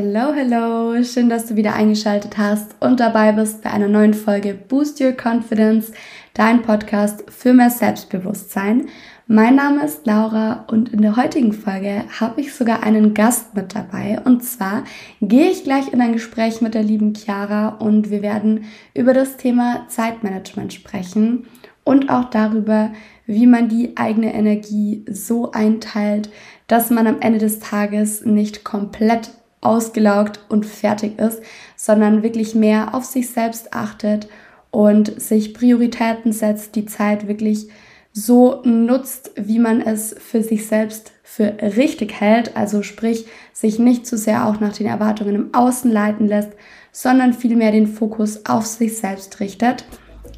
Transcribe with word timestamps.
Hello, 0.00 0.32
hello! 0.34 1.02
Schön, 1.02 1.30
dass 1.30 1.46
du 1.46 1.56
wieder 1.56 1.74
eingeschaltet 1.74 2.36
hast 2.36 2.76
und 2.80 3.00
dabei 3.00 3.32
bist 3.32 3.62
bei 3.62 3.70
einer 3.70 3.88
neuen 3.88 4.14
Folge 4.14 4.54
Boost 4.54 5.00
Your 5.00 5.12
Confidence, 5.12 5.92
dein 6.34 6.62
Podcast 6.62 7.24
für 7.30 7.54
mehr 7.54 7.70
Selbstbewusstsein. 7.70 8.86
Mein 9.26 9.56
Name 9.56 9.84
ist 9.84 10.06
Laura 10.06 10.66
und 10.68 10.90
in 10.90 11.02
der 11.02 11.16
heutigen 11.16 11.52
Folge 11.52 12.04
habe 12.20 12.40
ich 12.40 12.54
sogar 12.54 12.82
einen 12.82 13.14
Gast 13.14 13.54
mit 13.54 13.74
dabei. 13.74 14.20
Und 14.24 14.44
zwar 14.44 14.84
gehe 15.20 15.50
ich 15.50 15.64
gleich 15.64 15.92
in 15.92 16.00
ein 16.00 16.12
Gespräch 16.12 16.60
mit 16.60 16.74
der 16.74 16.82
lieben 16.82 17.14
Chiara 17.14 17.68
und 17.68 18.10
wir 18.10 18.22
werden 18.22 18.64
über 18.94 19.14
das 19.14 19.36
Thema 19.36 19.86
Zeitmanagement 19.88 20.72
sprechen 20.72 21.46
und 21.88 22.10
auch 22.10 22.26
darüber, 22.26 22.92
wie 23.24 23.46
man 23.46 23.70
die 23.70 23.96
eigene 23.96 24.34
Energie 24.34 25.06
so 25.10 25.52
einteilt, 25.52 26.28
dass 26.66 26.90
man 26.90 27.06
am 27.06 27.20
Ende 27.20 27.38
des 27.38 27.60
Tages 27.60 28.26
nicht 28.26 28.62
komplett 28.62 29.30
ausgelaugt 29.62 30.40
und 30.50 30.66
fertig 30.66 31.18
ist, 31.18 31.40
sondern 31.76 32.22
wirklich 32.22 32.54
mehr 32.54 32.94
auf 32.94 33.06
sich 33.06 33.30
selbst 33.30 33.72
achtet 33.72 34.28
und 34.70 35.18
sich 35.18 35.54
Prioritäten 35.54 36.32
setzt, 36.32 36.76
die 36.76 36.84
Zeit 36.84 37.26
wirklich 37.26 37.68
so 38.12 38.60
nutzt, 38.64 39.30
wie 39.36 39.58
man 39.58 39.80
es 39.80 40.14
für 40.18 40.42
sich 40.42 40.66
selbst 40.66 41.12
für 41.22 41.54
richtig 41.62 42.20
hält, 42.20 42.54
also 42.54 42.82
sprich 42.82 43.24
sich 43.54 43.78
nicht 43.78 44.06
zu 44.06 44.18
sehr 44.18 44.46
auch 44.46 44.60
nach 44.60 44.76
den 44.76 44.86
Erwartungen 44.86 45.34
im 45.34 45.54
Außen 45.54 45.90
leiten 45.90 46.26
lässt, 46.28 46.50
sondern 46.92 47.32
vielmehr 47.32 47.72
den 47.72 47.86
Fokus 47.86 48.44
auf 48.44 48.66
sich 48.66 48.98
selbst 48.98 49.40
richtet. 49.40 49.86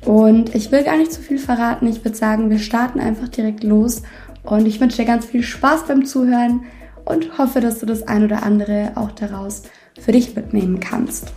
Und 0.05 0.55
ich 0.55 0.73
will 0.73 0.83
gar 0.83 0.97
nicht 0.97 1.13
zu 1.13 1.21
viel 1.21 1.39
verraten, 1.39 1.87
ich 1.87 2.05
würde 2.05 2.17
sagen, 2.17 2.51
wir 2.51 2.59
starten 2.59 3.01
einfach 3.01 3.29
direkt 3.29 3.63
los 3.63 4.03
und 4.45 4.67
ich 4.67 4.81
wünsche 4.81 4.97
dir 4.97 5.05
ganz 5.05 5.27
viel 5.27 5.43
Spaß 5.43 5.87
beim 5.87 6.07
Zuhören 6.07 6.65
und 7.05 7.39
hoffe, 7.39 7.61
dass 7.61 7.81
du 7.81 7.87
das 7.87 8.03
ein 8.09 8.25
oder 8.25 8.43
andere 8.43 8.93
auch 8.95 9.11
daraus 9.11 9.63
für 10.01 10.13
dich 10.13 10.35
mitnehmen 10.35 10.81
kannst. 10.81 11.33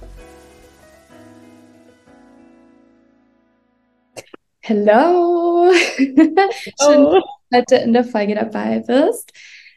Hello! 4.61 5.69
Schön, 5.97 6.25
dass 6.33 6.87
du 6.87 7.21
heute 7.53 7.75
in 7.75 7.91
der 7.91 8.05
Folge 8.05 8.35
dabei 8.35 8.79
bist. 8.79 9.33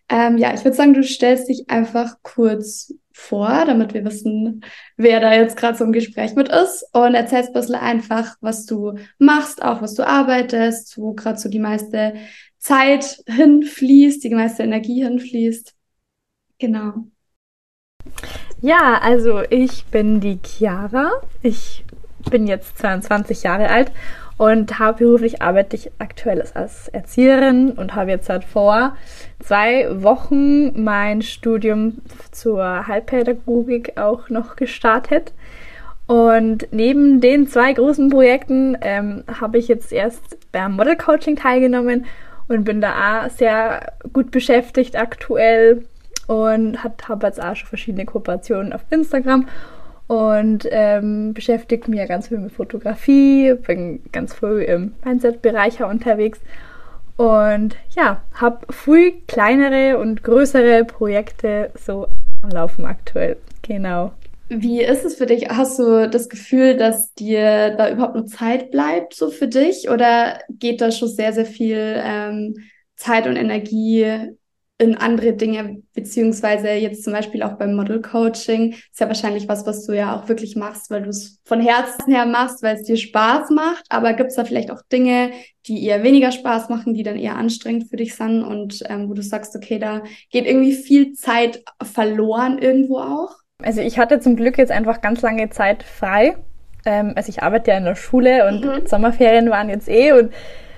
Ähm, 0.08 0.38
ja, 0.38 0.54
ich 0.54 0.64
würde 0.64 0.76
sagen, 0.76 0.94
du 0.94 1.02
stellst 1.02 1.48
dich 1.48 1.68
einfach 1.68 2.18
kurz 2.22 2.94
vor, 3.16 3.64
damit 3.66 3.94
wir 3.94 4.04
wissen, 4.04 4.62
wer 4.96 5.20
da 5.20 5.32
jetzt 5.32 5.56
gerade 5.56 5.76
so 5.76 5.84
im 5.84 5.92
Gespräch 5.92 6.34
mit 6.34 6.50
ist 6.50 6.84
und 6.92 7.14
erzählst 7.14 7.48
ein 7.48 7.54
bisschen 7.54 7.74
einfach, 7.76 8.36
was 8.42 8.66
du 8.66 8.98
machst, 9.18 9.62
auch 9.62 9.80
was 9.80 9.94
du 9.94 10.06
arbeitest, 10.06 10.98
wo 10.98 11.14
gerade 11.14 11.38
so 11.38 11.48
die 11.48 11.58
meiste 11.58 12.14
Zeit 12.58 13.22
hinfließt, 13.26 14.22
die 14.22 14.34
meiste 14.34 14.64
Energie 14.64 15.02
hinfließt. 15.02 15.74
Genau. 16.58 17.06
Ja, 18.60 19.00
also 19.02 19.40
ich 19.48 19.86
bin 19.86 20.20
die 20.20 20.38
Chiara. 20.44 21.10
Ich 21.42 21.84
bin 22.30 22.46
jetzt 22.46 22.76
22 22.78 23.44
Jahre 23.44 23.70
alt 23.70 23.90
und 24.38 24.78
hauptberuflich 24.78 25.40
arbeite 25.40 25.76
ich 25.76 25.90
aktuell 25.98 26.42
als 26.54 26.88
Erzieherin 26.88 27.72
und 27.72 27.94
habe 27.94 28.10
jetzt 28.10 28.26
seit 28.26 28.44
vor 28.44 28.96
zwei 29.40 30.02
Wochen 30.02 30.82
mein 30.82 31.22
Studium 31.22 31.98
zur 32.32 32.86
Heilpädagogik 32.86 33.98
auch 33.98 34.28
noch 34.28 34.56
gestartet. 34.56 35.32
Und 36.06 36.68
neben 36.70 37.20
den 37.20 37.48
zwei 37.48 37.72
großen 37.72 38.10
Projekten 38.10 38.76
ähm, 38.80 39.24
habe 39.40 39.58
ich 39.58 39.68
jetzt 39.68 39.92
erst 39.92 40.38
beim 40.52 40.72
Model 40.72 40.96
Coaching 40.96 41.36
teilgenommen 41.36 42.04
und 42.48 42.64
bin 42.64 42.80
da 42.80 43.24
auch 43.24 43.30
sehr 43.30 43.92
gut 44.12 44.30
beschäftigt 44.30 44.96
aktuell 44.96 45.84
und 46.26 46.84
habe 46.84 47.26
jetzt 47.26 47.42
auch 47.42 47.56
schon 47.56 47.68
verschiedene 47.68 48.04
Kooperationen 48.04 48.72
auf 48.72 48.82
Instagram 48.90 49.48
und 50.06 50.68
ähm, 50.70 51.34
beschäftige 51.34 51.90
mich 51.90 51.98
ja 51.98 52.06
ganz 52.06 52.28
viel 52.28 52.38
mit 52.38 52.52
Fotografie, 52.52 53.54
bin 53.54 54.02
ganz 54.12 54.34
früh 54.34 54.62
im 54.62 54.94
Mindset-Bereich 55.04 55.82
unterwegs 55.82 56.40
und 57.16 57.76
ja, 57.96 58.22
habe 58.34 58.66
früh 58.70 59.12
kleinere 59.26 59.98
und 59.98 60.22
größere 60.22 60.84
Projekte 60.84 61.70
so 61.74 62.08
am 62.42 62.50
Laufen 62.50 62.84
aktuell. 62.84 63.36
Genau. 63.62 64.12
Wie 64.48 64.80
ist 64.80 65.04
es 65.04 65.16
für 65.16 65.26
dich? 65.26 65.48
Hast 65.48 65.78
du 65.78 66.08
das 66.08 66.28
Gefühl, 66.28 66.76
dass 66.76 67.12
dir 67.14 67.70
da 67.70 67.90
überhaupt 67.90 68.14
noch 68.14 68.26
Zeit 68.26 68.70
bleibt, 68.70 69.14
so 69.14 69.30
für 69.30 69.48
dich? 69.48 69.90
Oder 69.90 70.38
geht 70.48 70.80
da 70.80 70.92
schon 70.92 71.08
sehr, 71.08 71.32
sehr 71.32 71.46
viel 71.46 72.00
ähm, 72.04 72.54
Zeit 72.94 73.26
und 73.26 73.34
Energie 73.34 74.36
in 74.78 74.94
andere 74.94 75.32
Dinge, 75.32 75.82
beziehungsweise 75.94 76.68
jetzt 76.70 77.02
zum 77.02 77.14
Beispiel 77.14 77.42
auch 77.42 77.54
beim 77.54 77.74
Model 77.74 78.02
Coaching, 78.02 78.72
ist 78.72 79.00
ja 79.00 79.08
wahrscheinlich 79.08 79.48
was, 79.48 79.66
was 79.66 79.86
du 79.86 79.94
ja 79.94 80.14
auch 80.14 80.28
wirklich 80.28 80.54
machst, 80.54 80.90
weil 80.90 81.02
du 81.02 81.08
es 81.08 81.40
von 81.44 81.60
Herzen 81.62 82.12
her 82.12 82.26
machst, 82.26 82.62
weil 82.62 82.76
es 82.76 82.82
dir 82.82 82.98
Spaß 82.98 83.50
macht. 83.50 83.84
Aber 83.88 84.12
gibt 84.12 84.30
es 84.30 84.36
da 84.36 84.44
vielleicht 84.44 84.70
auch 84.70 84.82
Dinge, 84.92 85.30
die 85.66 85.82
eher 85.82 86.02
weniger 86.02 86.30
Spaß 86.30 86.68
machen, 86.68 86.92
die 86.92 87.02
dann 87.02 87.16
eher 87.16 87.36
anstrengend 87.36 87.88
für 87.88 87.96
dich 87.96 88.14
sind 88.14 88.42
und 88.42 88.82
ähm, 88.88 89.08
wo 89.08 89.14
du 89.14 89.22
sagst, 89.22 89.56
okay, 89.56 89.78
da 89.78 90.02
geht 90.30 90.46
irgendwie 90.46 90.74
viel 90.74 91.14
Zeit 91.14 91.64
verloren 91.82 92.58
irgendwo 92.58 92.98
auch? 92.98 93.36
Also 93.62 93.80
ich 93.80 93.98
hatte 93.98 94.20
zum 94.20 94.36
Glück 94.36 94.58
jetzt 94.58 94.72
einfach 94.72 95.00
ganz 95.00 95.22
lange 95.22 95.48
Zeit 95.48 95.82
frei. 95.82 96.36
Ähm, 96.84 97.14
also 97.16 97.30
ich 97.30 97.42
arbeite 97.42 97.70
ja 97.70 97.78
in 97.78 97.84
der 97.84 97.96
Schule 97.96 98.46
und 98.46 98.62
mhm. 98.62 98.86
Sommerferien 98.86 99.48
waren 99.48 99.70
jetzt 99.70 99.88
eh 99.88 100.12
und 100.12 100.32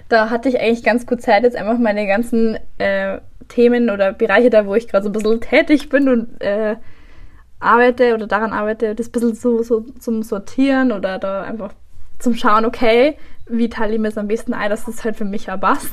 da 0.08 0.30
hatte 0.30 0.48
ich 0.48 0.60
eigentlich 0.60 0.82
ganz 0.82 1.06
gut 1.06 1.20
Zeit, 1.20 1.42
jetzt 1.42 1.56
einfach 1.56 1.78
meine 1.78 2.06
ganzen 2.06 2.58
äh, 2.78 3.18
Themen 3.48 3.90
oder 3.90 4.12
Bereiche 4.12 4.50
da, 4.50 4.66
wo 4.66 4.74
ich 4.74 4.88
gerade 4.88 5.04
so 5.04 5.08
ein 5.10 5.12
bisschen 5.12 5.40
tätig 5.40 5.88
bin 5.88 6.08
und 6.08 6.40
äh, 6.40 6.76
arbeite 7.60 8.14
oder 8.14 8.26
daran 8.26 8.52
arbeite, 8.52 8.94
das 8.94 9.08
ein 9.08 9.12
bisschen 9.12 9.34
so, 9.34 9.62
so 9.62 9.80
zum 9.98 10.22
Sortieren 10.22 10.92
oder 10.92 11.18
da 11.18 11.42
einfach 11.42 11.72
zum 12.18 12.34
Schauen, 12.34 12.64
okay, 12.64 13.16
wie 13.48 13.68
teile 13.68 13.94
ich 13.94 14.00
mir 14.00 14.08
es 14.08 14.18
am 14.18 14.28
besten 14.28 14.54
ein, 14.54 14.70
dass 14.70 14.84
das 14.84 15.04
halt 15.04 15.16
für 15.16 15.24
mich 15.24 15.50
auch 15.50 15.60
passt. 15.60 15.92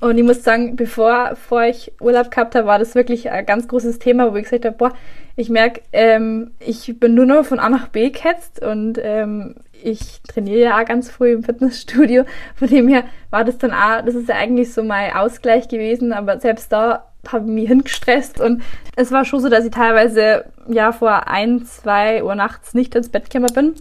Und 0.00 0.18
ich 0.18 0.24
muss 0.24 0.44
sagen, 0.44 0.76
bevor, 0.76 1.30
bevor 1.30 1.64
ich 1.64 1.92
Urlaub 2.00 2.30
gehabt 2.30 2.54
habe, 2.54 2.66
war 2.66 2.78
das 2.78 2.94
wirklich 2.94 3.30
ein 3.30 3.46
ganz 3.46 3.66
großes 3.66 3.98
Thema, 3.98 4.30
wo 4.30 4.36
ich 4.36 4.44
gesagt 4.44 4.66
habe, 4.66 4.76
boah, 4.76 4.92
ich 5.36 5.48
merke, 5.48 5.80
ähm, 5.92 6.50
ich 6.60 6.98
bin 7.00 7.14
nur 7.14 7.26
noch 7.26 7.46
von 7.46 7.58
A 7.58 7.68
nach 7.68 7.88
B 7.88 8.10
gehetzt 8.10 8.62
und 8.62 8.98
ähm, 9.02 9.54
ich 9.82 10.20
trainiere 10.22 10.60
ja 10.60 10.80
auch 10.80 10.84
ganz 10.84 11.10
früh 11.10 11.32
im 11.32 11.42
Fitnessstudio. 11.42 12.24
Von 12.54 12.68
dem 12.68 12.88
her 12.88 13.04
war 13.30 13.44
das 13.44 13.58
dann 13.58 13.72
auch, 13.72 14.04
das 14.04 14.14
ist 14.14 14.28
ja 14.28 14.34
eigentlich 14.34 14.72
so 14.72 14.82
mein 14.82 15.12
Ausgleich 15.14 15.68
gewesen, 15.68 16.12
aber 16.12 16.40
selbst 16.40 16.72
da 16.72 17.06
habe 17.28 17.46
ich 17.46 17.52
mich 17.52 17.68
hingestresst 17.68 18.40
und 18.40 18.62
es 18.96 19.10
war 19.12 19.24
schon 19.24 19.40
so, 19.40 19.48
dass 19.48 19.64
ich 19.64 19.72
teilweise 19.72 20.44
ja 20.68 20.92
vor 20.92 21.26
ein, 21.26 21.64
zwei 21.64 22.22
Uhr 22.22 22.34
nachts 22.34 22.74
nicht 22.74 22.94
ins 22.94 23.08
Bett 23.08 23.30
gekommen 23.30 23.52
bin. 23.54 23.74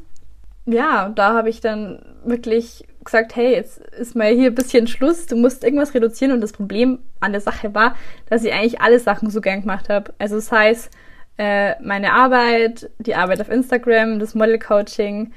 Ja, 0.66 1.10
da 1.10 1.34
habe 1.34 1.50
ich 1.50 1.62
dann 1.62 2.00
wirklich 2.24 2.86
gesagt, 3.06 3.36
hey, 3.36 3.54
jetzt 3.54 3.78
ist 3.78 4.16
mal 4.16 4.34
hier 4.34 4.48
ein 4.48 4.56
bisschen 4.56 4.88
Schluss, 4.88 5.26
du 5.28 5.36
musst 5.36 5.64
irgendwas 5.64 5.94
reduzieren 5.94 6.34
und 6.34 6.42
das 6.42 6.52
Problem 6.52 7.00
an 7.20 7.32
der 7.32 7.42
Sache 7.42 7.74
war, 7.74 7.96
dass 8.30 8.44
ich 8.44 8.54
eigentlich 8.54 8.82
alle 8.82 9.00
Sachen 9.00 9.30
so 9.30 9.42
gern 9.42 9.62
gemacht 9.62 9.90
habe. 9.90 10.14
Also 10.20 10.36
das 10.36 10.52
heißt, 10.52 10.92
äh, 11.38 11.82
meine 11.82 12.14
Arbeit, 12.14 12.90
die 13.00 13.16
Arbeit 13.16 13.42
auf 13.42 13.50
Instagram, 13.50 14.20
das 14.20 14.36
Model 14.36 14.60
Coaching, 14.60 15.32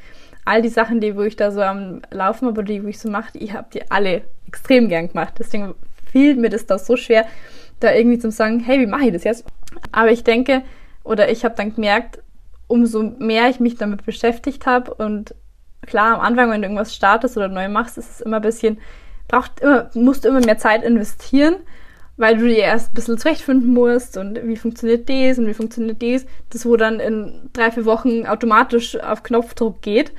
all 0.44 0.62
die 0.62 0.68
Sachen, 0.68 1.00
die 1.00 1.16
wo 1.16 1.22
ich 1.22 1.36
da 1.36 1.50
so 1.50 1.60
am 1.60 2.02
Laufen 2.10 2.48
habe, 2.48 2.64
die 2.64 2.82
wo 2.82 2.88
ich 2.88 2.98
so 2.98 3.10
mache, 3.10 3.36
ich 3.38 3.52
habe 3.52 3.68
die 3.72 3.90
alle 3.90 4.22
extrem 4.46 4.88
gern 4.88 5.08
gemacht. 5.08 5.34
Deswegen 5.38 5.74
fiel 6.10 6.36
mir 6.36 6.50
das 6.50 6.66
da 6.66 6.78
so 6.78 6.96
schwer, 6.96 7.26
da 7.80 7.92
irgendwie 7.92 8.18
zu 8.18 8.30
sagen, 8.30 8.60
hey, 8.60 8.80
wie 8.80 8.86
mache 8.86 9.06
ich 9.06 9.12
das 9.12 9.24
jetzt? 9.24 9.44
Aber 9.92 10.10
ich 10.10 10.24
denke, 10.24 10.62
oder 11.04 11.30
ich 11.30 11.44
habe 11.44 11.54
dann 11.54 11.74
gemerkt, 11.74 12.20
umso 12.66 13.02
mehr 13.02 13.48
ich 13.48 13.60
mich 13.60 13.76
damit 13.76 14.04
beschäftigt 14.04 14.66
habe 14.66 14.94
und 14.94 15.34
klar, 15.86 16.14
am 16.14 16.20
Anfang, 16.20 16.50
wenn 16.50 16.62
du 16.62 16.66
irgendwas 16.66 16.94
startest 16.94 17.36
oder 17.36 17.48
neu 17.48 17.68
machst, 17.68 17.98
ist 17.98 18.10
es 18.10 18.20
immer 18.20 18.36
ein 18.36 18.42
bisschen, 18.42 18.78
braucht 19.28 19.60
immer, 19.60 19.90
musst 19.94 20.25
du 20.25 20.28
immer 20.28 20.40
mehr 20.40 20.58
Zeit 20.58 20.82
investieren, 20.82 21.56
weil 22.16 22.36
du 22.36 22.46
dir 22.46 22.58
erst 22.58 22.90
ein 22.90 22.94
bisschen 22.94 23.19
zurechtfinden 23.19 23.72
musst 23.72 24.16
und 24.16 24.40
wie 24.42 24.56
funktioniert 24.56 25.08
das 25.08 25.38
und 25.38 25.46
wie 25.46 25.54
funktioniert 25.54 26.02
das, 26.02 26.26
das 26.50 26.66
wo 26.66 26.76
dann 26.76 27.00
in 27.00 27.50
drei, 27.52 27.70
vier 27.70 27.84
Wochen 27.84 28.26
automatisch 28.26 28.98
auf 29.00 29.22
Knopfdruck 29.22 29.82
geht. 29.82 30.12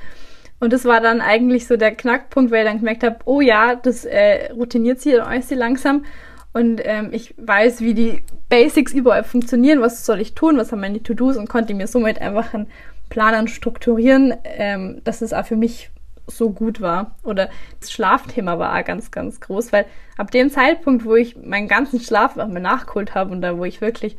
Und 0.60 0.72
das 0.74 0.84
war 0.84 1.00
dann 1.00 1.22
eigentlich 1.22 1.66
so 1.66 1.76
der 1.76 1.94
Knackpunkt, 1.94 2.50
weil 2.50 2.64
ich 2.64 2.70
dann 2.70 2.78
gemerkt 2.78 3.02
habe, 3.02 3.16
oh 3.24 3.40
ja, 3.40 3.74
das 3.76 4.04
äh, 4.04 4.52
routiniert 4.52 5.00
sich 5.00 5.20
alles 5.20 5.50
langsam. 5.50 6.04
Und 6.52 6.82
ähm, 6.84 7.10
ich 7.12 7.34
weiß, 7.38 7.80
wie 7.80 7.94
die 7.94 8.22
Basics 8.48 8.92
überall 8.92 9.24
funktionieren, 9.24 9.80
was 9.80 10.04
soll 10.04 10.20
ich 10.20 10.34
tun, 10.34 10.58
was 10.58 10.72
haben 10.72 10.80
meine 10.80 11.02
To-Dos? 11.02 11.36
Und 11.36 11.48
konnte 11.48 11.74
mir 11.74 11.86
somit 11.86 12.20
einfach 12.20 12.52
einen 12.52 12.66
Plan 13.10 13.48
strukturieren, 13.48 14.34
ähm, 14.44 15.02
dass 15.04 15.20
es 15.20 15.34
auch 15.34 15.44
für 15.44 15.56
mich 15.56 15.90
so 16.26 16.50
gut 16.50 16.80
war. 16.80 17.16
Oder 17.24 17.50
das 17.80 17.92
Schlafthema 17.92 18.58
war 18.58 18.78
auch 18.78 18.84
ganz, 18.84 19.10
ganz 19.10 19.40
groß, 19.40 19.72
weil 19.72 19.84
ab 20.16 20.30
dem 20.30 20.50
Zeitpunkt, 20.50 21.04
wo 21.04 21.16
ich 21.16 21.36
meinen 21.36 21.68
ganzen 21.68 22.00
Schlaf 22.00 22.38
auch 22.38 22.48
mal 22.48 22.60
nachgeholt 22.60 23.14
habe 23.14 23.32
und 23.32 23.42
da, 23.42 23.58
wo 23.58 23.64
ich 23.64 23.80
wirklich 23.80 24.16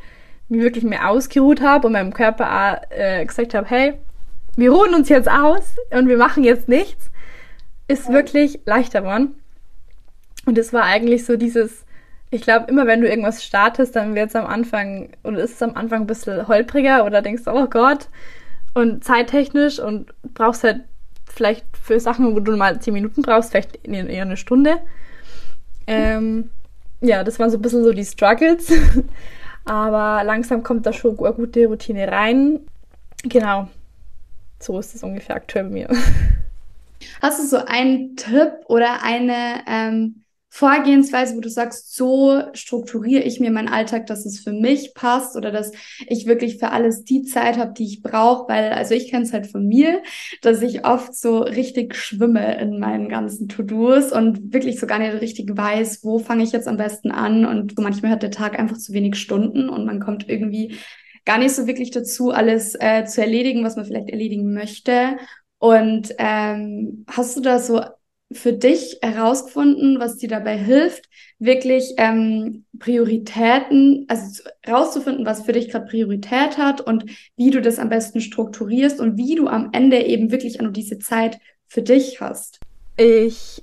mich 0.48 0.62
wirklich 0.62 0.84
mehr 0.84 1.08
ausgeruht 1.08 1.62
habe 1.62 1.86
und 1.86 1.94
meinem 1.94 2.12
Körper 2.12 2.46
auch, 2.50 2.96
äh, 2.96 3.24
gesagt 3.24 3.54
habe, 3.54 3.68
hey, 3.68 3.94
wir 4.56 4.70
ruhen 4.70 4.94
uns 4.94 5.08
jetzt 5.08 5.30
aus 5.30 5.76
und 5.90 6.08
wir 6.08 6.18
machen 6.18 6.44
jetzt 6.44 6.68
nichts, 6.68 7.10
ist 7.88 8.12
wirklich 8.12 8.60
leichter 8.66 9.00
geworden. 9.00 9.34
Und 10.44 10.58
es 10.58 10.72
war 10.72 10.82
eigentlich 10.82 11.24
so 11.24 11.36
dieses, 11.36 11.84
ich 12.30 12.42
glaube, 12.42 12.66
immer 12.68 12.86
wenn 12.86 13.00
du 13.00 13.08
irgendwas 13.08 13.44
startest, 13.44 13.96
dann 13.96 14.14
wird 14.14 14.28
es 14.28 14.36
am 14.36 14.46
Anfang, 14.46 15.10
oder 15.24 15.38
ist 15.38 15.54
es 15.54 15.62
am 15.62 15.74
Anfang 15.74 16.02
ein 16.02 16.06
bisschen 16.06 16.46
holpriger 16.48 17.06
oder 17.06 17.22
denkst, 17.22 17.44
oh 17.46 17.66
Gott, 17.66 18.08
und 18.74 19.04
zeittechnisch 19.04 19.78
und 19.78 20.12
brauchst 20.34 20.64
halt 20.64 20.82
vielleicht 21.30 21.64
für 21.76 21.98
Sachen, 22.00 22.34
wo 22.34 22.40
du 22.40 22.56
mal 22.56 22.80
zehn 22.80 22.94
Minuten 22.94 23.22
brauchst, 23.22 23.50
vielleicht 23.50 23.86
eher 23.86 24.22
eine 24.22 24.36
Stunde. 24.36 24.80
Ähm, 25.86 26.50
ja, 27.00 27.24
das 27.24 27.38
waren 27.38 27.50
so 27.50 27.58
ein 27.58 27.62
bisschen 27.62 27.84
so 27.84 27.92
die 27.92 28.04
Struggles. 28.04 28.72
Aber 29.64 30.24
langsam 30.24 30.62
kommt 30.62 30.86
da 30.86 30.92
schon 30.92 31.18
eine 31.18 31.32
gute 31.32 31.66
Routine 31.66 32.10
rein. 32.10 32.60
Genau. 33.24 33.68
So 34.58 34.78
ist 34.78 34.94
es 34.94 35.02
ungefähr 35.02 35.36
aktuell 35.36 35.64
bei 35.64 35.70
mir. 35.70 35.88
Hast 37.20 37.40
du 37.40 37.46
so 37.46 37.64
einen 37.64 38.16
Tipp 38.16 38.52
oder 38.66 39.02
eine 39.02 39.62
ähm, 39.66 40.21
Vorgehensweise, 40.54 41.34
wo 41.34 41.40
du 41.40 41.48
sagst, 41.48 41.96
so 41.96 42.42
strukturiere 42.52 43.22
ich 43.22 43.40
mir 43.40 43.50
meinen 43.50 43.68
Alltag, 43.68 44.04
dass 44.04 44.26
es 44.26 44.40
für 44.40 44.52
mich 44.52 44.92
passt 44.92 45.34
oder 45.34 45.50
dass 45.50 45.72
ich 46.06 46.26
wirklich 46.26 46.58
für 46.58 46.72
alles 46.72 47.04
die 47.04 47.22
Zeit 47.22 47.56
habe, 47.56 47.72
die 47.72 47.84
ich 47.84 48.02
brauche, 48.02 48.50
weil, 48.50 48.70
also 48.72 48.94
ich 48.94 49.10
kenne 49.10 49.24
es 49.24 49.32
halt 49.32 49.46
von 49.46 49.66
mir, 49.66 50.02
dass 50.42 50.60
ich 50.60 50.84
oft 50.84 51.14
so 51.14 51.38
richtig 51.38 51.94
schwimme 51.94 52.60
in 52.60 52.78
meinen 52.78 53.08
ganzen 53.08 53.48
To-Dos 53.48 54.12
und 54.12 54.52
wirklich 54.52 54.78
so 54.78 54.86
gar 54.86 54.98
nicht 54.98 55.22
richtig 55.22 55.56
weiß, 55.56 56.04
wo 56.04 56.18
fange 56.18 56.44
ich 56.44 56.52
jetzt 56.52 56.68
am 56.68 56.76
besten 56.76 57.12
an 57.12 57.46
und 57.46 57.74
so 57.74 57.80
manchmal 57.80 58.10
hat 58.10 58.22
der 58.22 58.30
Tag 58.30 58.58
einfach 58.58 58.76
zu 58.76 58.92
wenig 58.92 59.16
Stunden 59.16 59.70
und 59.70 59.86
man 59.86 60.00
kommt 60.00 60.28
irgendwie 60.28 60.76
gar 61.24 61.38
nicht 61.38 61.54
so 61.54 61.66
wirklich 61.66 61.92
dazu, 61.92 62.30
alles 62.30 62.74
äh, 62.78 63.06
zu 63.06 63.22
erledigen, 63.22 63.64
was 63.64 63.76
man 63.76 63.86
vielleicht 63.86 64.10
erledigen 64.10 64.52
möchte. 64.52 65.16
Und 65.56 66.14
ähm, 66.18 67.06
hast 67.08 67.38
du 67.38 67.40
da 67.40 67.58
so 67.58 67.80
für 68.34 68.52
dich 68.52 68.98
herausgefunden, 69.02 69.98
was 69.98 70.16
dir 70.16 70.28
dabei 70.28 70.56
hilft, 70.56 71.08
wirklich 71.38 71.94
ähm, 71.98 72.64
Prioritäten, 72.78 74.06
also 74.08 74.42
herauszufinden, 74.62 75.26
was 75.26 75.42
für 75.42 75.52
dich 75.52 75.70
gerade 75.70 75.86
Priorität 75.86 76.58
hat 76.58 76.80
und 76.80 77.06
wie 77.36 77.50
du 77.50 77.60
das 77.60 77.78
am 77.78 77.88
besten 77.88 78.20
strukturierst 78.20 79.00
und 79.00 79.16
wie 79.16 79.34
du 79.34 79.48
am 79.48 79.70
Ende 79.72 80.04
eben 80.04 80.30
wirklich 80.30 80.60
nur 80.60 80.72
diese 80.72 80.98
Zeit 80.98 81.38
für 81.66 81.82
dich 81.82 82.20
hast? 82.20 82.60
Ich 82.96 83.62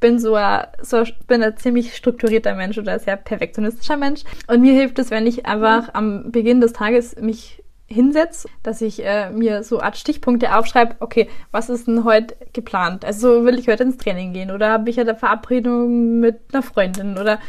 bin 0.00 0.18
so, 0.18 0.34
ein, 0.34 0.66
so 0.82 1.04
bin 1.26 1.42
ein 1.42 1.56
ziemlich 1.56 1.94
strukturierter 1.94 2.54
Mensch 2.54 2.78
oder 2.78 2.94
ein 2.94 2.98
sehr 2.98 3.16
perfektionistischer 3.16 3.96
Mensch. 3.96 4.22
Und 4.48 4.62
mir 4.62 4.72
hilft 4.72 4.98
es, 4.98 5.10
wenn 5.10 5.26
ich 5.26 5.44
einfach 5.44 5.92
am 5.92 6.32
Beginn 6.32 6.60
des 6.60 6.72
Tages 6.72 7.14
mich 7.20 7.59
hinsetze, 7.92 8.48
dass 8.62 8.80
ich 8.80 9.04
äh, 9.04 9.30
mir 9.30 9.64
so 9.64 9.80
Art 9.80 9.96
Stichpunkte 9.96 10.54
aufschreibe, 10.56 10.96
okay, 11.00 11.28
was 11.50 11.68
ist 11.68 11.88
denn 11.88 12.04
heute 12.04 12.36
geplant? 12.52 13.04
Also 13.04 13.44
will 13.44 13.58
ich 13.58 13.68
heute 13.68 13.82
ins 13.82 13.96
Training 13.96 14.32
gehen 14.32 14.50
oder 14.50 14.70
habe 14.70 14.88
ich 14.90 15.00
eine 15.00 15.16
Verabredung 15.16 16.20
mit 16.20 16.38
einer 16.52 16.62
Freundin 16.62 17.18
oder 17.18 17.40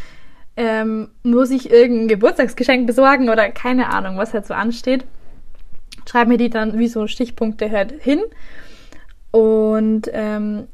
ähm, 0.57 1.09
muss 1.23 1.51
ich 1.51 1.71
irgendein 1.71 2.07
Geburtstagsgeschenk 2.07 2.87
besorgen 2.87 3.29
oder 3.29 3.49
keine 3.51 3.89
Ahnung, 3.89 4.17
was 4.17 4.33
halt 4.33 4.47
so 4.47 4.53
ansteht. 4.53 5.05
Schreibe 6.09 6.31
mir 6.31 6.37
die 6.37 6.49
dann 6.49 6.79
wie 6.79 6.87
so 6.87 7.05
Stichpunkte 7.05 7.69
halt 7.69 7.91
hin 8.01 8.21
und 9.29 10.09
ähm, 10.11 10.67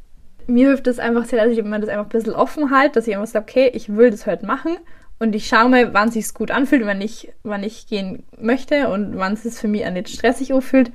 mir 0.47 0.69
hilft 0.69 0.87
es 0.87 0.97
einfach 0.97 1.25
sehr, 1.25 1.43
dass 1.43 1.51
ich 1.51 1.59
immer 1.59 1.79
das 1.79 1.89
einfach 1.89 2.05
ein 2.05 2.09
bisschen 2.09 2.33
offen 2.33 2.71
halte, 2.71 2.93
dass 2.93 3.07
ich 3.07 3.15
einfach 3.15 3.27
sage, 3.27 3.43
okay, 3.43 3.71
ich 3.73 3.93
will 3.93 4.11
das 4.11 4.25
heute 4.25 4.45
machen 4.45 4.77
und 5.19 5.35
ich 5.35 5.47
schaue 5.47 5.69
mal, 5.69 5.93
wann 5.93 6.11
sich's 6.11 6.33
gut 6.33 6.51
anfühlt, 6.51 6.85
wann 6.85 7.01
ich, 7.01 7.33
wann 7.43 7.63
ich 7.63 7.87
gehen 7.87 8.23
möchte 8.39 8.89
und 8.89 9.17
wann 9.17 9.33
es 9.33 9.59
für 9.59 9.67
mich 9.67 9.85
auch 9.85 9.91
nicht 9.91 10.09
stressig 10.09 10.53
anfühlt. 10.53 10.91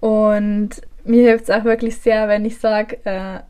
Und 0.00 0.70
mir 1.04 1.28
hilft 1.28 1.44
es 1.44 1.50
auch 1.50 1.64
wirklich 1.64 1.98
sehr, 1.98 2.28
wenn 2.28 2.44
ich 2.44 2.58
sage, 2.58 2.98
äh, 3.04 3.40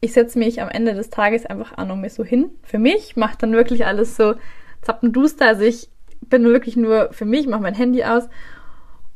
ich 0.00 0.12
setze 0.12 0.38
mich 0.38 0.60
am 0.60 0.68
Ende 0.68 0.94
des 0.94 1.10
Tages 1.10 1.46
einfach 1.46 1.78
auch 1.78 1.86
noch 1.86 1.96
mal 1.96 2.10
so 2.10 2.24
hin. 2.24 2.50
Für 2.62 2.78
mich 2.78 3.16
macht 3.16 3.42
dann 3.42 3.52
wirklich 3.52 3.86
alles 3.86 4.16
so 4.16 4.34
zappenduster. 4.82 5.46
Also 5.46 5.62
ich 5.62 5.88
bin 6.22 6.44
wirklich 6.44 6.76
nur 6.76 7.12
für 7.12 7.24
mich, 7.24 7.46
mache 7.46 7.62
mein 7.62 7.74
Handy 7.74 8.04
aus 8.04 8.28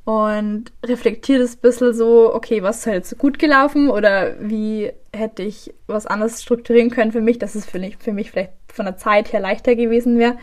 und 0.04 0.72
reflektiere 0.84 1.40
das 1.40 1.56
ein 1.56 1.60
bisschen 1.60 1.92
so, 1.92 2.34
okay, 2.34 2.62
was 2.62 2.78
ist 2.78 2.86
halt 2.86 3.06
so 3.06 3.16
gut 3.16 3.38
gelaufen 3.38 3.90
oder 3.90 4.34
wie 4.40 4.92
hätte 5.12 5.42
ich 5.42 5.74
was 5.86 6.06
anderes 6.06 6.42
strukturieren 6.42 6.90
können 6.90 7.12
für 7.12 7.20
mich, 7.20 7.38
dass 7.38 7.54
es 7.54 7.66
für 7.66 7.78
mich, 7.78 7.96
für 7.98 8.12
mich 8.12 8.30
vielleicht 8.30 8.52
von 8.72 8.86
der 8.86 8.96
Zeit 8.96 9.32
her 9.32 9.40
leichter 9.40 9.74
gewesen 9.76 10.18
wäre. 10.18 10.36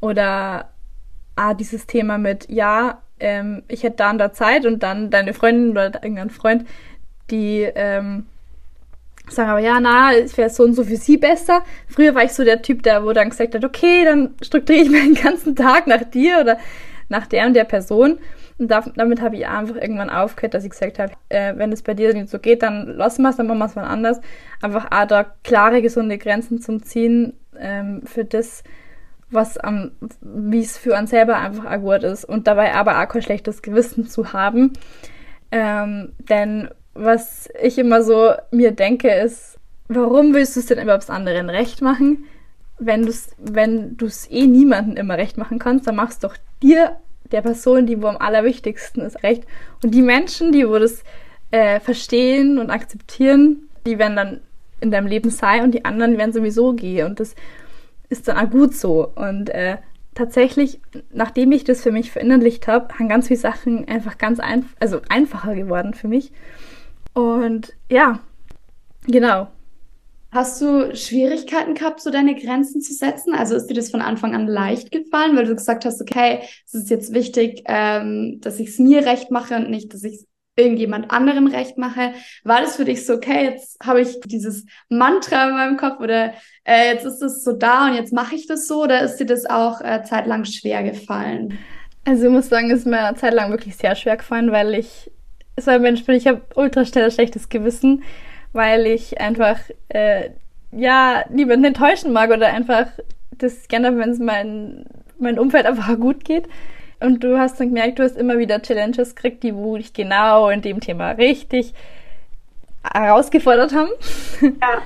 Oder 0.00 0.70
ah, 1.36 1.54
dieses 1.54 1.86
Thema 1.86 2.18
mit, 2.18 2.48
ja, 2.48 3.02
ähm, 3.20 3.62
ich 3.68 3.82
hätte 3.82 3.96
da 3.96 4.10
an 4.10 4.18
der 4.18 4.32
Zeit 4.32 4.66
und 4.66 4.82
dann 4.82 5.10
deine 5.10 5.34
Freundin 5.34 5.70
oder 5.70 5.86
irgendein 6.02 6.30
Freund, 6.30 6.66
die 7.30 7.62
ähm, 7.74 8.26
sagen 9.28 9.50
aber, 9.50 9.60
ja, 9.60 9.80
na, 9.80 10.14
es 10.14 10.36
wäre 10.36 10.50
so 10.50 10.64
und 10.64 10.74
so 10.74 10.84
für 10.84 10.96
sie 10.96 11.16
besser. 11.16 11.62
Früher 11.88 12.14
war 12.14 12.24
ich 12.24 12.32
so 12.32 12.44
der 12.44 12.62
Typ, 12.62 12.82
der 12.82 13.04
wo 13.04 13.12
dann 13.12 13.30
gesagt 13.30 13.54
hat, 13.54 13.64
okay, 13.64 14.04
dann 14.04 14.34
strukturiere 14.42 14.84
ich 14.84 14.90
meinen 14.92 15.14
ganzen 15.14 15.56
Tag 15.56 15.86
nach 15.86 16.04
dir 16.04 16.38
oder 16.40 16.58
nach 17.08 17.26
der 17.26 17.46
und 17.46 17.54
der 17.54 17.64
Person. 17.64 18.18
Und 18.58 18.70
damit 18.70 19.20
habe 19.20 19.36
ich 19.36 19.46
einfach 19.46 19.76
irgendwann 19.76 20.08
aufgehört, 20.08 20.54
dass 20.54 20.64
ich 20.64 20.70
gesagt 20.70 20.98
habe, 20.98 21.12
äh, 21.28 21.52
wenn 21.56 21.72
es 21.72 21.82
bei 21.82 21.92
dir 21.92 22.14
nicht 22.14 22.30
so 22.30 22.38
geht, 22.38 22.62
dann 22.62 22.86
lassen 22.86 23.22
wir 23.22 23.30
es, 23.30 23.36
dann 23.36 23.46
machen 23.46 23.58
wir 23.58 23.66
es 23.66 23.74
mal 23.74 23.84
anders. 23.84 24.20
Einfach 24.62 24.86
auch 24.90 25.06
da 25.06 25.24
klare, 25.44 25.82
gesunde 25.82 26.16
Grenzen 26.16 26.60
zum 26.60 26.82
Ziehen 26.82 27.34
ähm, 27.60 28.02
für 28.04 28.24
das, 28.24 28.62
was 29.30 29.58
am, 29.58 29.92
wie 30.20 30.60
es 30.60 30.78
für 30.78 30.94
uns 30.94 31.10
selber 31.10 31.36
einfach 31.36 31.64
auch 31.64 31.80
gut 31.80 32.04
ist. 32.04 32.24
Und 32.24 32.46
dabei 32.46 32.74
aber 32.74 33.00
auch 33.00 33.08
kein 33.08 33.22
schlechtes 33.22 33.62
Gewissen 33.62 34.06
zu 34.08 34.32
haben. 34.32 34.72
Ähm, 35.50 36.12
denn 36.18 36.68
was 36.94 37.48
ich 37.60 37.78
immer 37.78 38.02
so 38.02 38.32
mir 38.50 38.72
denke, 38.72 39.12
ist, 39.12 39.58
warum 39.88 40.34
willst 40.34 40.56
du 40.56 40.60
es 40.60 40.66
denn 40.66 40.82
überhaupt 40.82 41.10
anderen 41.10 41.50
recht 41.50 41.82
machen? 41.82 42.24
Wenn 42.78 43.02
du 43.02 43.08
es 43.08 43.30
wenn 43.38 43.96
du's 43.96 44.30
eh 44.30 44.46
niemandem 44.46 44.96
immer 44.96 45.16
recht 45.16 45.38
machen 45.38 45.58
kannst, 45.58 45.86
dann 45.86 45.96
machst 45.96 46.24
doch 46.24 46.36
dir 46.62 46.96
der 47.32 47.42
Person, 47.42 47.86
die 47.86 48.00
wo 48.02 48.06
am 48.06 48.18
allerwichtigsten 48.18 49.02
ist, 49.02 49.22
recht. 49.22 49.44
Und 49.82 49.94
die 49.94 50.02
Menschen, 50.02 50.52
die 50.52 50.68
wo 50.68 50.78
das 50.78 51.02
äh, 51.50 51.80
verstehen 51.80 52.58
und 52.58 52.70
akzeptieren, 52.70 53.68
die 53.86 53.98
werden 53.98 54.16
dann 54.16 54.40
in 54.80 54.90
deinem 54.90 55.06
Leben 55.06 55.30
sein 55.30 55.62
und 55.62 55.72
die 55.72 55.84
anderen 55.84 56.18
werden 56.18 56.32
sowieso 56.32 56.72
gehen. 56.74 57.06
Und 57.06 57.20
das 57.20 57.34
ist 58.08 58.28
dann 58.28 58.36
auch 58.36 58.50
gut 58.50 58.74
so. 58.74 59.08
Und 59.14 59.50
äh, 59.50 59.78
tatsächlich, 60.14 60.80
nachdem 61.12 61.52
ich 61.52 61.64
das 61.64 61.82
für 61.82 61.92
mich 61.92 62.10
verinnerlicht 62.10 62.68
habe, 62.68 62.94
haben 62.94 63.08
ganz 63.08 63.28
viele 63.28 63.40
Sachen 63.40 63.86
einfach 63.88 64.18
ganz 64.18 64.40
einf 64.40 64.66
also 64.80 65.00
einfacher 65.08 65.54
geworden 65.54 65.94
für 65.94 66.08
mich. 66.08 66.32
Und 67.14 67.74
ja, 67.90 68.20
genau. 69.06 69.48
Hast 70.32 70.60
du 70.60 70.94
Schwierigkeiten 70.94 71.74
gehabt, 71.74 72.00
so 72.00 72.10
deine 72.10 72.34
Grenzen 72.34 72.82
zu 72.82 72.92
setzen? 72.92 73.32
Also 73.32 73.54
ist 73.54 73.68
dir 73.68 73.74
das 73.74 73.90
von 73.90 74.02
Anfang 74.02 74.34
an 74.34 74.46
leicht 74.46 74.90
gefallen, 74.90 75.36
weil 75.36 75.46
du 75.46 75.54
gesagt 75.54 75.84
hast, 75.84 76.02
okay, 76.02 76.40
es 76.66 76.74
ist 76.74 76.90
jetzt 76.90 77.14
wichtig, 77.14 77.62
ähm, 77.66 78.38
dass 78.42 78.60
ich 78.60 78.68
es 78.68 78.78
mir 78.78 79.06
recht 79.06 79.30
mache 79.30 79.56
und 79.56 79.70
nicht, 79.70 79.94
dass 79.94 80.04
ich 80.04 80.16
es 80.16 80.26
irgendjemand 80.56 81.10
anderem 81.10 81.46
recht 81.46 81.78
mache. 81.78 82.12
War 82.44 82.62
das 82.62 82.76
für 82.76 82.84
dich 82.84 83.04
so, 83.06 83.14
okay, 83.14 83.44
jetzt 83.44 83.78
habe 83.84 84.00
ich 84.00 84.20
dieses 84.24 84.64
Mantra 84.88 85.48
in 85.48 85.54
meinem 85.54 85.76
Kopf 85.76 86.00
oder 86.00 86.32
äh, 86.64 86.92
jetzt 86.92 87.04
ist 87.04 87.22
es 87.22 87.44
so 87.44 87.52
da 87.52 87.86
und 87.86 87.94
jetzt 87.94 88.12
mache 88.12 88.34
ich 88.34 88.46
das 88.46 88.66
so 88.66 88.84
oder 88.84 89.02
ist 89.02 89.16
dir 89.16 89.26
das 89.26 89.46
auch 89.46 89.80
äh, 89.80 90.02
zeitlang 90.02 90.44
schwer 90.44 90.82
gefallen? 90.82 91.58
Also 92.04 92.26
ich 92.26 92.32
muss 92.32 92.48
sagen, 92.48 92.70
es 92.70 92.80
ist 92.80 92.86
mir 92.86 93.14
zeitlang 93.16 93.50
wirklich 93.50 93.76
sehr 93.76 93.94
schwer 93.96 94.16
gefallen, 94.16 94.50
weil 94.50 94.74
ich 94.74 95.10
so 95.58 95.70
ein 95.70 95.82
Mensch 95.82 96.04
bin, 96.04 96.14
ich 96.14 96.26
habe 96.26 96.42
ultra 96.54 96.84
schnell 96.84 97.10
schlechtes 97.10 97.48
Gewissen 97.48 98.02
weil 98.56 98.86
ich 98.86 99.20
einfach 99.20 99.58
äh, 99.88 100.30
ja 100.72 101.24
niemanden 101.30 101.66
enttäuschen 101.66 102.12
mag 102.12 102.30
oder 102.30 102.48
einfach 102.48 102.86
das 103.30 103.68
gerne, 103.68 103.96
wenn 103.98 104.10
es 104.10 104.18
mein, 104.18 104.86
mein 105.18 105.38
Umfeld 105.38 105.66
einfach 105.66 105.94
gut 106.00 106.24
geht. 106.24 106.48
Und 107.00 107.22
du 107.22 107.38
hast 107.38 107.60
dann 107.60 107.68
gemerkt, 107.68 107.98
du 107.98 108.02
hast 108.02 108.16
immer 108.16 108.38
wieder 108.38 108.62
Challenges 108.62 109.14
gekriegt, 109.14 109.42
die 109.42 109.54
wo 109.54 109.76
dich 109.76 109.92
genau 109.92 110.48
in 110.48 110.62
dem 110.62 110.80
Thema 110.80 111.10
richtig 111.12 111.74
herausgefordert 112.82 113.74
haben. 113.74 113.90
Ja. 114.40 114.82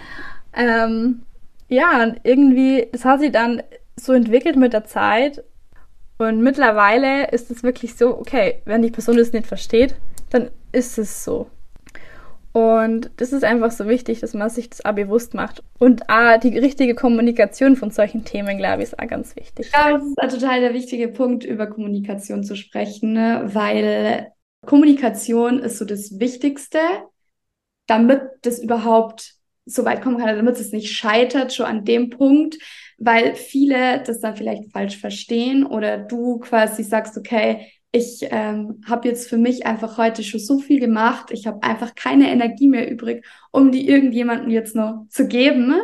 ähm, 0.86 1.22
ja, 1.68 2.02
und 2.02 2.20
irgendwie, 2.24 2.88
das 2.92 3.04
hat 3.04 3.20
sich 3.20 3.30
dann 3.30 3.62
so 3.96 4.12
entwickelt 4.12 4.56
mit 4.56 4.72
der 4.72 4.84
Zeit. 4.84 5.44
Und 6.18 6.42
mittlerweile 6.42 7.28
ist 7.30 7.50
es 7.50 7.62
wirklich 7.62 7.94
so, 7.96 8.18
okay, 8.18 8.60
wenn 8.64 8.82
die 8.82 8.90
Person 8.90 9.16
das 9.16 9.32
nicht 9.32 9.46
versteht, 9.46 9.94
dann 10.30 10.50
ist 10.72 10.98
es 10.98 11.24
so. 11.24 11.48
Und 12.52 13.10
das 13.16 13.32
ist 13.32 13.44
einfach 13.44 13.70
so 13.70 13.86
wichtig, 13.86 14.20
dass 14.20 14.34
man 14.34 14.50
sich 14.50 14.70
das 14.70 14.84
auch 14.84 14.94
bewusst 14.94 15.34
macht. 15.34 15.62
Und 15.78 16.08
auch 16.08 16.38
die 16.40 16.58
richtige 16.58 16.94
Kommunikation 16.94 17.76
von 17.76 17.90
solchen 17.90 18.24
Themen, 18.24 18.58
glaube 18.58 18.82
ich, 18.82 18.88
ist 18.88 18.98
auch 18.98 19.06
ganz 19.06 19.36
wichtig. 19.36 19.70
Ja, 19.72 19.92
das 20.16 20.32
ist 20.32 20.40
total 20.40 20.60
der 20.60 20.74
wichtige 20.74 21.08
Punkt, 21.08 21.44
über 21.44 21.68
Kommunikation 21.68 22.42
zu 22.42 22.56
sprechen, 22.56 23.12
ne? 23.12 23.42
weil 23.52 24.32
Kommunikation 24.66 25.60
ist 25.60 25.78
so 25.78 25.84
das 25.84 26.18
Wichtigste, 26.18 26.80
damit 27.86 28.22
das 28.42 28.58
überhaupt 28.58 29.34
so 29.64 29.84
weit 29.84 30.02
kommen 30.02 30.18
kann, 30.18 30.34
damit 30.34 30.58
es 30.58 30.72
nicht 30.72 30.92
scheitert, 30.92 31.52
schon 31.52 31.66
an 31.66 31.84
dem 31.84 32.10
Punkt, 32.10 32.58
weil 32.98 33.36
viele 33.36 34.02
das 34.02 34.20
dann 34.20 34.36
vielleicht 34.36 34.72
falsch 34.72 34.98
verstehen 34.98 35.64
oder 35.64 35.98
du 35.98 36.38
quasi 36.40 36.82
sagst, 36.82 37.16
okay, 37.16 37.70
ich 37.92 38.20
ähm, 38.30 38.82
habe 38.88 39.08
jetzt 39.08 39.28
für 39.28 39.36
mich 39.36 39.66
einfach 39.66 39.98
heute 39.98 40.22
schon 40.22 40.40
so 40.40 40.58
viel 40.58 40.78
gemacht. 40.78 41.30
Ich 41.32 41.46
habe 41.46 41.62
einfach 41.62 41.94
keine 41.94 42.30
Energie 42.30 42.68
mehr 42.68 42.90
übrig, 42.90 43.24
um 43.50 43.72
die 43.72 43.88
irgendjemandem 43.88 44.50
jetzt 44.50 44.76
noch 44.76 45.06
zu 45.08 45.26
geben. 45.26 45.74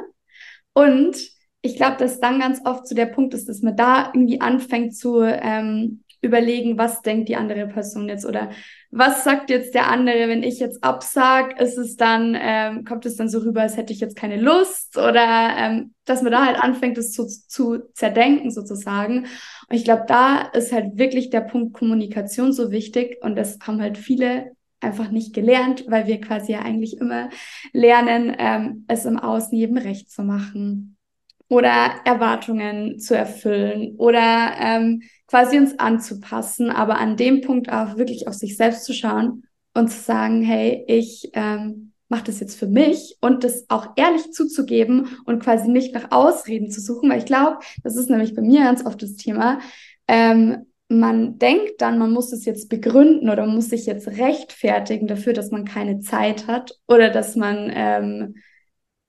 Und 0.73 1.17
ich 1.63 1.77
glaube, 1.77 1.97
dass 1.97 2.21
dann 2.21 2.39
ganz 2.39 2.61
oft 2.65 2.87
so 2.87 2.95
der 2.95 3.07
Punkt 3.07 3.35
ist, 3.35 3.49
dass 3.49 3.63
man 3.63 3.77
da 3.77 4.13
irgendwie 4.15 4.41
anfängt 4.41 4.97
zu 4.97 5.21
ähm, 5.23 6.05
überlegen, 6.27 6.79
was 6.79 7.03
denkt 7.03 7.29
die 7.29 7.37
andere 7.37 7.67
Person 7.67 8.09
jetzt 8.09 8.27
oder 8.27 8.51
was 8.91 9.25
sagt 9.25 9.51
jetzt 9.51 9.75
der 9.75 9.89
andere, 9.91 10.29
wenn 10.29 10.43
ich 10.43 10.59
jetzt 10.59 10.83
absag, 10.83 11.61
ist 11.61 11.79
es 11.79 11.97
dann, 11.97 12.37
ähm, 12.39 12.85
kommt 12.85 13.07
es 13.07 13.17
dann 13.17 13.29
so 13.29 13.39
rüber, 13.39 13.63
als 13.63 13.77
hätte 13.77 13.93
ich 13.93 14.01
jetzt 14.01 14.17
keine 14.17 14.41
Lust 14.41 14.97
oder 14.97 15.55
ähm, 15.59 15.95
dass 16.05 16.23
man 16.23 16.33
da 16.33 16.47
halt 16.47 16.59
anfängt, 16.59 16.99
es 16.99 17.13
zu, 17.13 17.27
zu 17.27 17.91
zerdenken 17.95 18.51
sozusagen. 18.51 19.27
Und 19.69 19.77
ich 19.77 19.85
glaube, 19.85 20.05
da 20.07 20.43
ist 20.53 20.73
halt 20.73 20.99
wirklich 20.99 21.31
der 21.31 21.41
Punkt 21.43 21.75
Kommunikation 21.75 22.53
so 22.53 22.71
wichtig 22.71 23.19
und 23.23 23.37
das 23.37 23.59
haben 23.67 23.81
halt 23.81 23.99
viele 23.99 24.53
einfach 24.81 25.11
nicht 25.11 25.35
gelernt, 25.35 25.85
weil 25.89 26.07
wir 26.07 26.21
quasi 26.21 26.53
ja 26.53 26.61
eigentlich 26.61 26.99
immer 26.99 27.31
lernen, 27.73 28.35
ähm, 28.39 28.85
es 28.89 29.05
im 29.05 29.19
Außen 29.19 29.57
jedem 29.57 29.79
recht 29.79 30.11
zu 30.11 30.23
machen 30.23 30.96
oder 31.49 31.95
Erwartungen 32.05 32.99
zu 32.99 33.17
erfüllen 33.17 33.95
oder 33.99 34.53
ähm, 34.59 35.03
quasi 35.27 35.59
uns 35.59 35.79
anzupassen, 35.79 36.71
aber 36.71 36.99
an 36.99 37.17
dem 37.17 37.41
Punkt 37.41 37.71
auch 37.71 37.97
wirklich 37.97 38.29
auf 38.29 38.35
sich 38.35 38.57
selbst 38.57 38.85
zu 38.85 38.93
schauen 38.93 39.45
und 39.75 39.89
zu 39.89 40.01
sagen, 40.01 40.43
hey, 40.43 40.85
ich 40.89 41.31
ähm, 41.35 41.93
mache 42.09 42.25
das 42.25 42.41
jetzt 42.41 42.59
für 42.59 42.67
mich 42.67 43.17
und 43.21 43.45
das 43.45 43.67
auch 43.69 43.91
ehrlich 43.97 44.33
zuzugeben 44.33 45.09
und 45.25 45.43
quasi 45.43 45.69
nicht 45.69 45.95
nach 45.95 46.11
Ausreden 46.11 46.71
zu 46.71 46.81
suchen, 46.81 47.11
weil 47.11 47.19
ich 47.19 47.27
glaube, 47.27 47.59
das 47.83 47.97
ist 47.97 48.11
nämlich 48.11 48.35
bei 48.35 48.43
mir 48.43 48.63
ganz 48.65 48.85
oft 48.85 49.03
das 49.03 49.17
Thema. 49.17 49.61
Ähm, 50.09 50.67
man 50.89 51.39
denkt 51.39 51.81
dann, 51.81 51.99
man 51.99 52.13
muss 52.13 52.33
es 52.33 52.45
jetzt 52.45 52.69
begründen 52.69 53.29
oder 53.29 53.45
muss 53.47 53.71
sich 53.71 53.87
jetzt 53.87 54.07
rechtfertigen 54.07 55.09
dafür, 55.09 55.33
dass 55.33 55.51
man 55.51 55.65
keine 55.65 55.99
Zeit 55.99 56.47
hat 56.47 56.79
oder 56.87 57.11
dass 57.11 57.35
man 57.35 57.73
ähm, 57.75 58.37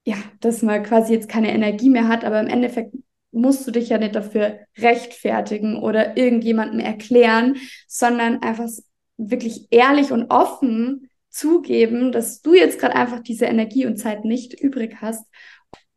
ja, 0.08 0.16
dass 0.40 0.62
man 0.62 0.82
quasi 0.82 1.12
jetzt 1.12 1.28
keine 1.28 1.52
Energie 1.52 1.90
mehr 1.90 2.08
hat, 2.08 2.24
aber 2.24 2.40
im 2.40 2.46
Endeffekt 2.46 2.94
musst 3.30 3.66
du 3.66 3.70
dich 3.70 3.90
ja 3.90 3.98
nicht 3.98 4.14
dafür 4.14 4.60
rechtfertigen 4.78 5.76
oder 5.76 6.16
irgendjemandem 6.16 6.80
erklären, 6.80 7.56
sondern 7.86 8.40
einfach 8.40 8.70
wirklich 9.18 9.66
ehrlich 9.70 10.10
und 10.10 10.30
offen 10.30 11.10
zugeben, 11.28 12.10
dass 12.10 12.40
du 12.40 12.54
jetzt 12.54 12.80
gerade 12.80 12.96
einfach 12.96 13.20
diese 13.20 13.44
Energie 13.44 13.84
und 13.84 13.98
Zeit 13.98 14.24
nicht 14.24 14.58
übrig 14.58 14.96
hast. 15.02 15.26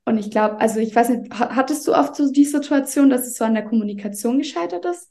Und 0.03 0.17
ich 0.17 0.29
glaube, 0.29 0.59
also 0.59 0.81
ich 0.81 0.93
weiß 0.93 1.07
nicht, 1.07 1.33
hattest 1.33 1.87
du 1.87 1.93
oft 1.93 2.13
so 2.13 2.29
die 2.29 2.43
Situation, 2.43 3.09
dass 3.09 3.25
es 3.25 3.37
so 3.37 3.45
an 3.45 3.53
der 3.53 3.63
Kommunikation 3.63 4.39
gescheitert 4.39 4.83
ist? 4.83 5.09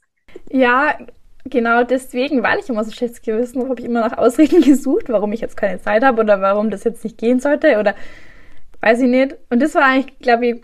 Ja, 0.51 0.95
genau 1.45 1.83
deswegen, 1.83 2.43
weil 2.43 2.59
ich 2.59 2.69
immer 2.69 2.83
so 2.83 2.91
schlechtes 2.91 3.23
Gewissen 3.23 3.67
habe, 3.67 3.79
ich 3.79 3.85
immer 3.85 4.01
nach 4.01 4.19
Ausreden 4.19 4.61
gesucht, 4.63 5.09
warum 5.09 5.33
ich 5.33 5.41
jetzt 5.41 5.57
keine 5.57 5.81
Zeit 5.81 6.03
habe 6.03 6.21
oder 6.21 6.39
warum 6.39 6.69
das 6.69 6.83
jetzt 6.83 7.03
nicht 7.03 7.17
gehen 7.17 7.39
sollte 7.39 7.79
oder 7.79 7.95
weiß 8.81 9.01
ich 9.01 9.07
nicht. 9.07 9.35
Und 9.49 9.61
das 9.61 9.75
war 9.75 9.85
eigentlich, 9.85 10.19
glaube 10.19 10.47
ich, 10.47 10.61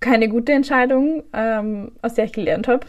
keine 0.00 0.28
gute 0.28 0.52
Entscheidung, 0.52 1.22
ähm, 1.32 1.92
aus 2.02 2.14
der 2.14 2.26
ich 2.26 2.32
gelernt 2.32 2.68
habe. 2.68 2.86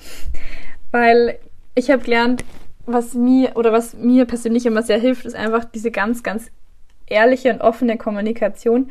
Weil 0.92 1.40
ich 1.76 1.92
habe 1.92 2.04
gelernt, 2.04 2.44
was 2.86 3.14
mir 3.14 3.56
oder 3.56 3.72
was 3.72 3.94
mir 3.96 4.26
persönlich 4.26 4.66
immer 4.66 4.84
sehr 4.84 5.00
hilft, 5.00 5.26
ist 5.26 5.36
einfach 5.36 5.66
diese 5.66 5.92
ganz, 5.92 6.24
ganz 6.24 6.52
ehrliche 7.08 7.52
und 7.52 7.62
offene 7.62 7.98
Kommunikation. 7.98 8.90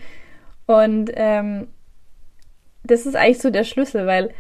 Und 0.67 1.11
ähm, 1.15 1.69
das 2.83 3.07
ist 3.07 3.17
eigentlich 3.17 3.41
so 3.41 3.51
der 3.51 3.65
Schlüssel, 3.65 4.07
weil 4.07 4.33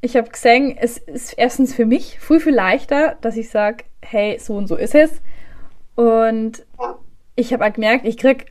ich 0.00 0.16
habe 0.16 0.28
gesehen, 0.28 0.76
es 0.78 0.98
ist 0.98 1.32
erstens 1.36 1.74
für 1.74 1.86
mich 1.86 2.18
viel, 2.20 2.40
viel 2.40 2.54
leichter, 2.54 3.16
dass 3.20 3.36
ich 3.36 3.50
sage, 3.50 3.84
hey, 4.02 4.38
so 4.38 4.54
und 4.54 4.68
so 4.68 4.76
ist 4.76 4.94
es. 4.94 5.20
Und 5.94 6.64
ich 7.34 7.52
habe 7.52 7.64
auch 7.64 7.72
gemerkt, 7.72 8.06
ich 8.06 8.18
kriege 8.18 8.46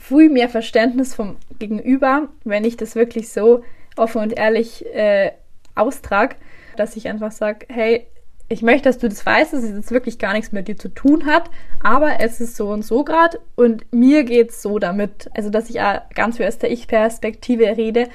viel 0.00 0.30
mehr 0.30 0.48
Verständnis 0.48 1.14
vom 1.14 1.36
Gegenüber, 1.58 2.28
wenn 2.44 2.64
ich 2.64 2.76
das 2.76 2.94
wirklich 2.94 3.30
so 3.30 3.62
offen 3.96 4.22
und 4.22 4.32
ehrlich 4.32 4.86
äh, 4.94 5.32
austrag, 5.74 6.36
dass 6.76 6.96
ich 6.96 7.08
einfach 7.08 7.32
sage, 7.32 7.66
hey, 7.68 8.06
ich 8.50 8.62
möchte, 8.62 8.88
dass 8.88 8.98
du 8.98 9.08
das 9.08 9.24
weißt, 9.24 9.52
dass 9.52 9.62
es 9.62 9.70
jetzt 9.70 9.90
wirklich 9.90 10.18
gar 10.18 10.32
nichts 10.32 10.52
mit 10.52 10.68
dir 10.68 10.76
zu 10.78 10.88
tun 10.88 11.26
hat, 11.26 11.50
aber 11.82 12.20
es 12.20 12.40
ist 12.40 12.56
so 12.56 12.70
und 12.70 12.82
so 12.82 13.04
gerade 13.04 13.40
und 13.56 13.92
mir 13.92 14.24
geht's 14.24 14.62
so 14.62 14.78
damit. 14.78 15.28
Also, 15.34 15.50
dass 15.50 15.68
ich 15.68 15.80
auch 15.82 16.00
ganz 16.14 16.38
für 16.38 16.48
aus 16.48 16.58
der 16.58 16.70
Ich-Perspektive 16.70 17.76
rede. 17.76 18.08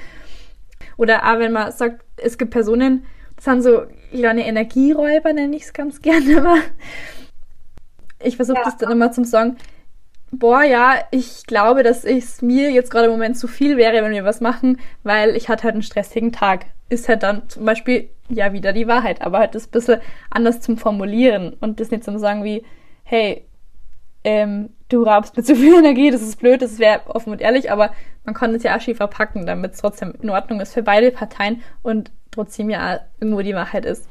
Oder 0.96 1.22
auch 1.24 1.38
wenn 1.38 1.52
man 1.52 1.70
sagt, 1.72 2.04
es 2.16 2.36
gibt 2.36 2.50
Personen, 2.50 3.04
das 3.36 3.44
sind 3.44 3.62
so 3.62 3.82
kleine 4.10 4.46
Energieräuber, 4.46 5.32
nenne 5.32 5.56
ich 5.56 5.64
es 5.64 5.72
ganz 5.72 6.02
gerne 6.02 6.32
immer. 6.32 6.58
Ich 8.20 8.36
versuche 8.36 8.58
ja. 8.58 8.64
das 8.64 8.76
dann 8.76 8.90
immer 8.90 9.12
zum 9.12 9.24
sagen, 9.24 9.56
boah, 10.38 10.62
ja, 10.62 10.96
ich 11.10 11.46
glaube, 11.46 11.82
dass 11.82 12.04
es 12.04 12.42
mir 12.42 12.70
jetzt 12.70 12.90
gerade 12.90 13.06
im 13.06 13.12
Moment 13.12 13.38
zu 13.38 13.48
viel 13.48 13.76
wäre, 13.76 14.02
wenn 14.02 14.12
wir 14.12 14.24
was 14.24 14.40
machen, 14.40 14.78
weil 15.02 15.36
ich 15.36 15.48
hatte 15.48 15.64
halt 15.64 15.74
einen 15.74 15.82
stressigen 15.82 16.32
Tag. 16.32 16.66
Ist 16.88 17.08
halt 17.08 17.22
dann 17.22 17.48
zum 17.48 17.64
Beispiel 17.64 18.10
ja 18.28 18.52
wieder 18.52 18.72
die 18.72 18.86
Wahrheit, 18.86 19.22
aber 19.22 19.38
halt 19.38 19.54
das 19.54 19.66
ein 19.66 19.70
bisschen 19.70 20.00
anders 20.30 20.60
zum 20.60 20.76
Formulieren 20.76 21.54
und 21.60 21.80
das 21.80 21.90
nicht 21.90 22.04
zum 22.04 22.18
sagen 22.18 22.44
wie, 22.44 22.64
hey, 23.02 23.46
ähm, 24.24 24.70
du 24.88 25.02
raubst 25.02 25.36
mir 25.36 25.42
zu 25.42 25.54
viel 25.54 25.74
Energie, 25.78 26.10
das 26.10 26.22
ist 26.22 26.38
blöd, 26.38 26.62
das 26.62 26.78
wäre 26.78 27.02
offen 27.06 27.32
und 27.32 27.40
ehrlich, 27.40 27.70
aber 27.70 27.92
man 28.24 28.34
kann 28.34 28.54
es 28.54 28.62
ja 28.62 28.76
auch 28.76 28.80
schön 28.80 28.94
verpacken, 28.94 29.46
damit 29.46 29.72
es 29.72 29.80
trotzdem 29.80 30.14
in 30.22 30.30
Ordnung 30.30 30.60
ist 30.60 30.74
für 30.74 30.82
beide 30.82 31.10
Parteien 31.10 31.62
und 31.82 32.10
trotzdem 32.30 32.70
ja 32.70 33.00
irgendwo 33.20 33.42
die 33.42 33.54
Wahrheit 33.54 33.84
ist. 33.84 34.08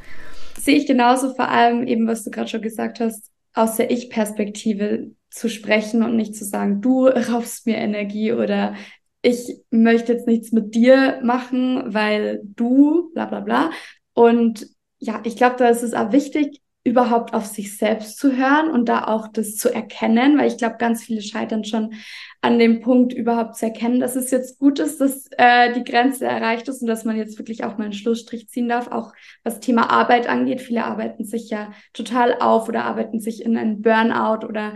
Sehe 0.58 0.78
ich 0.78 0.86
genauso, 0.86 1.34
vor 1.34 1.50
allem 1.50 1.88
eben, 1.88 2.08
was 2.08 2.24
du 2.24 2.32
gerade 2.32 2.48
schon 2.48 2.62
gesagt 2.62 3.00
hast, 3.00 3.32
aus 3.54 3.76
der 3.76 3.92
Ich-Perspektive 3.92 5.12
zu 5.34 5.50
sprechen 5.50 6.04
und 6.04 6.16
nicht 6.16 6.36
zu 6.36 6.46
sagen, 6.46 6.82
du 6.82 7.08
raubst 7.08 7.66
mir 7.66 7.78
Energie 7.78 8.34
oder 8.34 8.76
ich 9.22 9.62
möchte 9.72 10.14
jetzt 10.14 10.28
nichts 10.28 10.52
mit 10.52 10.76
dir 10.76 11.20
machen, 11.24 11.94
weil 11.94 12.42
du, 12.44 13.12
bla 13.14 13.26
bla 13.26 13.40
bla. 13.40 13.72
Und 14.14 14.68
ja, 15.00 15.22
ich 15.24 15.36
glaube, 15.36 15.56
da 15.58 15.70
ist 15.70 15.82
es 15.82 15.94
auch 15.94 16.12
wichtig, 16.12 16.62
überhaupt 16.86 17.34
auf 17.34 17.46
sich 17.46 17.78
selbst 17.78 18.18
zu 18.18 18.36
hören 18.36 18.70
und 18.70 18.90
da 18.90 19.06
auch 19.06 19.30
das 19.30 19.56
zu 19.56 19.74
erkennen, 19.74 20.38
weil 20.38 20.48
ich 20.48 20.58
glaube, 20.58 20.76
ganz 20.78 21.04
viele 21.06 21.22
scheitern 21.22 21.64
schon 21.64 21.94
an 22.42 22.60
dem 22.60 22.82
Punkt, 22.82 23.14
überhaupt 23.14 23.56
zu 23.56 23.66
erkennen, 23.66 24.02
dass 24.02 24.18
es 24.18 24.32
jetzt 24.32 24.60
gut 24.60 24.80
ist, 24.80 25.00
dass 25.00 25.28
äh, 25.38 25.72
die 25.72 25.86
Grenze 25.86 26.26
erreicht 26.26 26.68
ist 26.68 26.82
und 26.82 26.88
dass 26.88 27.06
man 27.06 27.16
jetzt 27.16 27.40
wirklich 27.40 27.64
auch 27.64 27.78
mal 27.78 27.86
einen 27.86 27.94
Schlussstrich 27.94 28.50
ziehen 28.50 28.68
darf, 28.68 28.90
auch 28.90 29.14
was 29.44 29.62
Thema 29.62 29.90
Arbeit 29.90 30.28
angeht. 30.28 30.60
Viele 30.60 30.84
arbeiten 30.84 31.24
sich 31.24 31.50
ja 31.50 31.72
total 31.94 32.36
auf 32.42 32.68
oder 32.68 32.84
arbeiten 32.84 33.22
sich 33.22 33.46
in 33.46 33.56
einen 33.56 33.82
Burnout 33.82 34.46
oder 34.46 34.74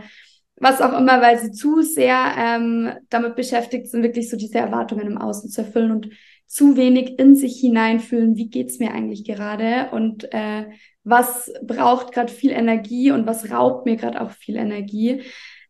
was 0.60 0.82
auch 0.82 0.98
immer, 0.98 1.22
weil 1.22 1.40
sie 1.40 1.52
zu 1.52 1.82
sehr 1.82 2.34
ähm, 2.38 2.92
damit 3.10 3.36
beschäftigt 3.36 3.88
sind, 3.88 4.04
wirklich 4.04 4.30
so 4.30 4.38
diese 4.38 4.58
Erwartungen 4.58 5.08
im 5.08 5.18
Außen 5.18 5.50
zu 5.50 5.62
erfüllen 5.62 5.92
und 5.92 6.10
zu 6.48 6.78
wenig 6.78 7.20
in 7.20 7.36
sich 7.36 7.60
hineinfühlen, 7.60 8.38
wie 8.38 8.50
geht's 8.50 8.80
mir 8.80 8.92
eigentlich 8.92 9.24
gerade 9.24 9.90
und 9.92 10.34
äh, 10.34 10.66
was 11.04 11.52
braucht 11.62 12.14
gerade 12.14 12.32
viel 12.32 12.52
Energie 12.52 13.12
und 13.12 13.28
was 13.28 13.52
raubt 13.52 13.86
mir 13.86 13.98
gerade 13.98 14.20
auch 14.22 14.32
viel 14.32 14.56
Energie. 14.56 15.22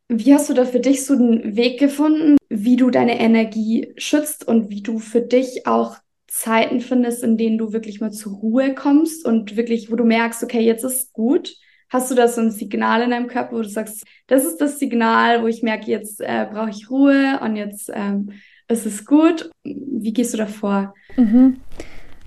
Wie 0.07 0.33
hast 0.33 0.49
du 0.49 0.53
da 0.53 0.65
für 0.65 0.79
dich 0.79 1.03
so 1.05 1.15
einen 1.15 1.57
Weg 1.57 1.79
gefunden, 1.79 2.37
wie 2.47 2.77
du 2.77 2.89
deine 2.89 3.19
Energie 3.19 3.93
schützt 3.97 4.47
und 4.47 4.69
wie 4.69 4.81
du 4.81 4.99
für 4.99 5.21
dich 5.21 5.67
auch 5.67 5.97
Zeiten 6.27 6.79
findest, 6.79 7.23
in 7.23 7.37
denen 7.37 7.57
du 7.57 7.73
wirklich 7.73 7.99
mal 7.99 8.11
zur 8.11 8.33
Ruhe 8.33 8.73
kommst 8.73 9.25
und 9.25 9.57
wirklich, 9.57 9.91
wo 9.91 9.95
du 9.95 10.05
merkst, 10.05 10.43
okay, 10.43 10.61
jetzt 10.61 10.83
ist 10.83 11.11
gut 11.11 11.55
Hast 11.89 12.11
du 12.11 12.15
da 12.15 12.27
so 12.27 12.41
ein 12.41 12.51
Signal 12.51 13.01
in 13.01 13.11
deinem 13.11 13.27
Körper, 13.27 13.55
wo 13.55 13.61
du 13.61 13.69
sagst, 13.69 14.05
das 14.27 14.43
ist 14.45 14.59
das 14.59 14.79
Signal, 14.79 15.41
wo 15.41 15.47
ich 15.47 15.63
merke, 15.63 15.89
jetzt 15.89 16.19
äh, 16.21 16.45
brauche 16.51 16.69
ich 16.69 16.89
Ruhe 16.89 17.39
und 17.41 17.55
jetzt 17.55 17.89
ähm, 17.93 18.31
ist 18.67 18.85
es 18.85 19.05
gut? 19.05 19.49
Wie 19.63 20.11
gehst 20.11 20.33
du 20.33 20.37
da 20.37 20.45
vor? 20.45 20.93
Mhm. 21.15 21.61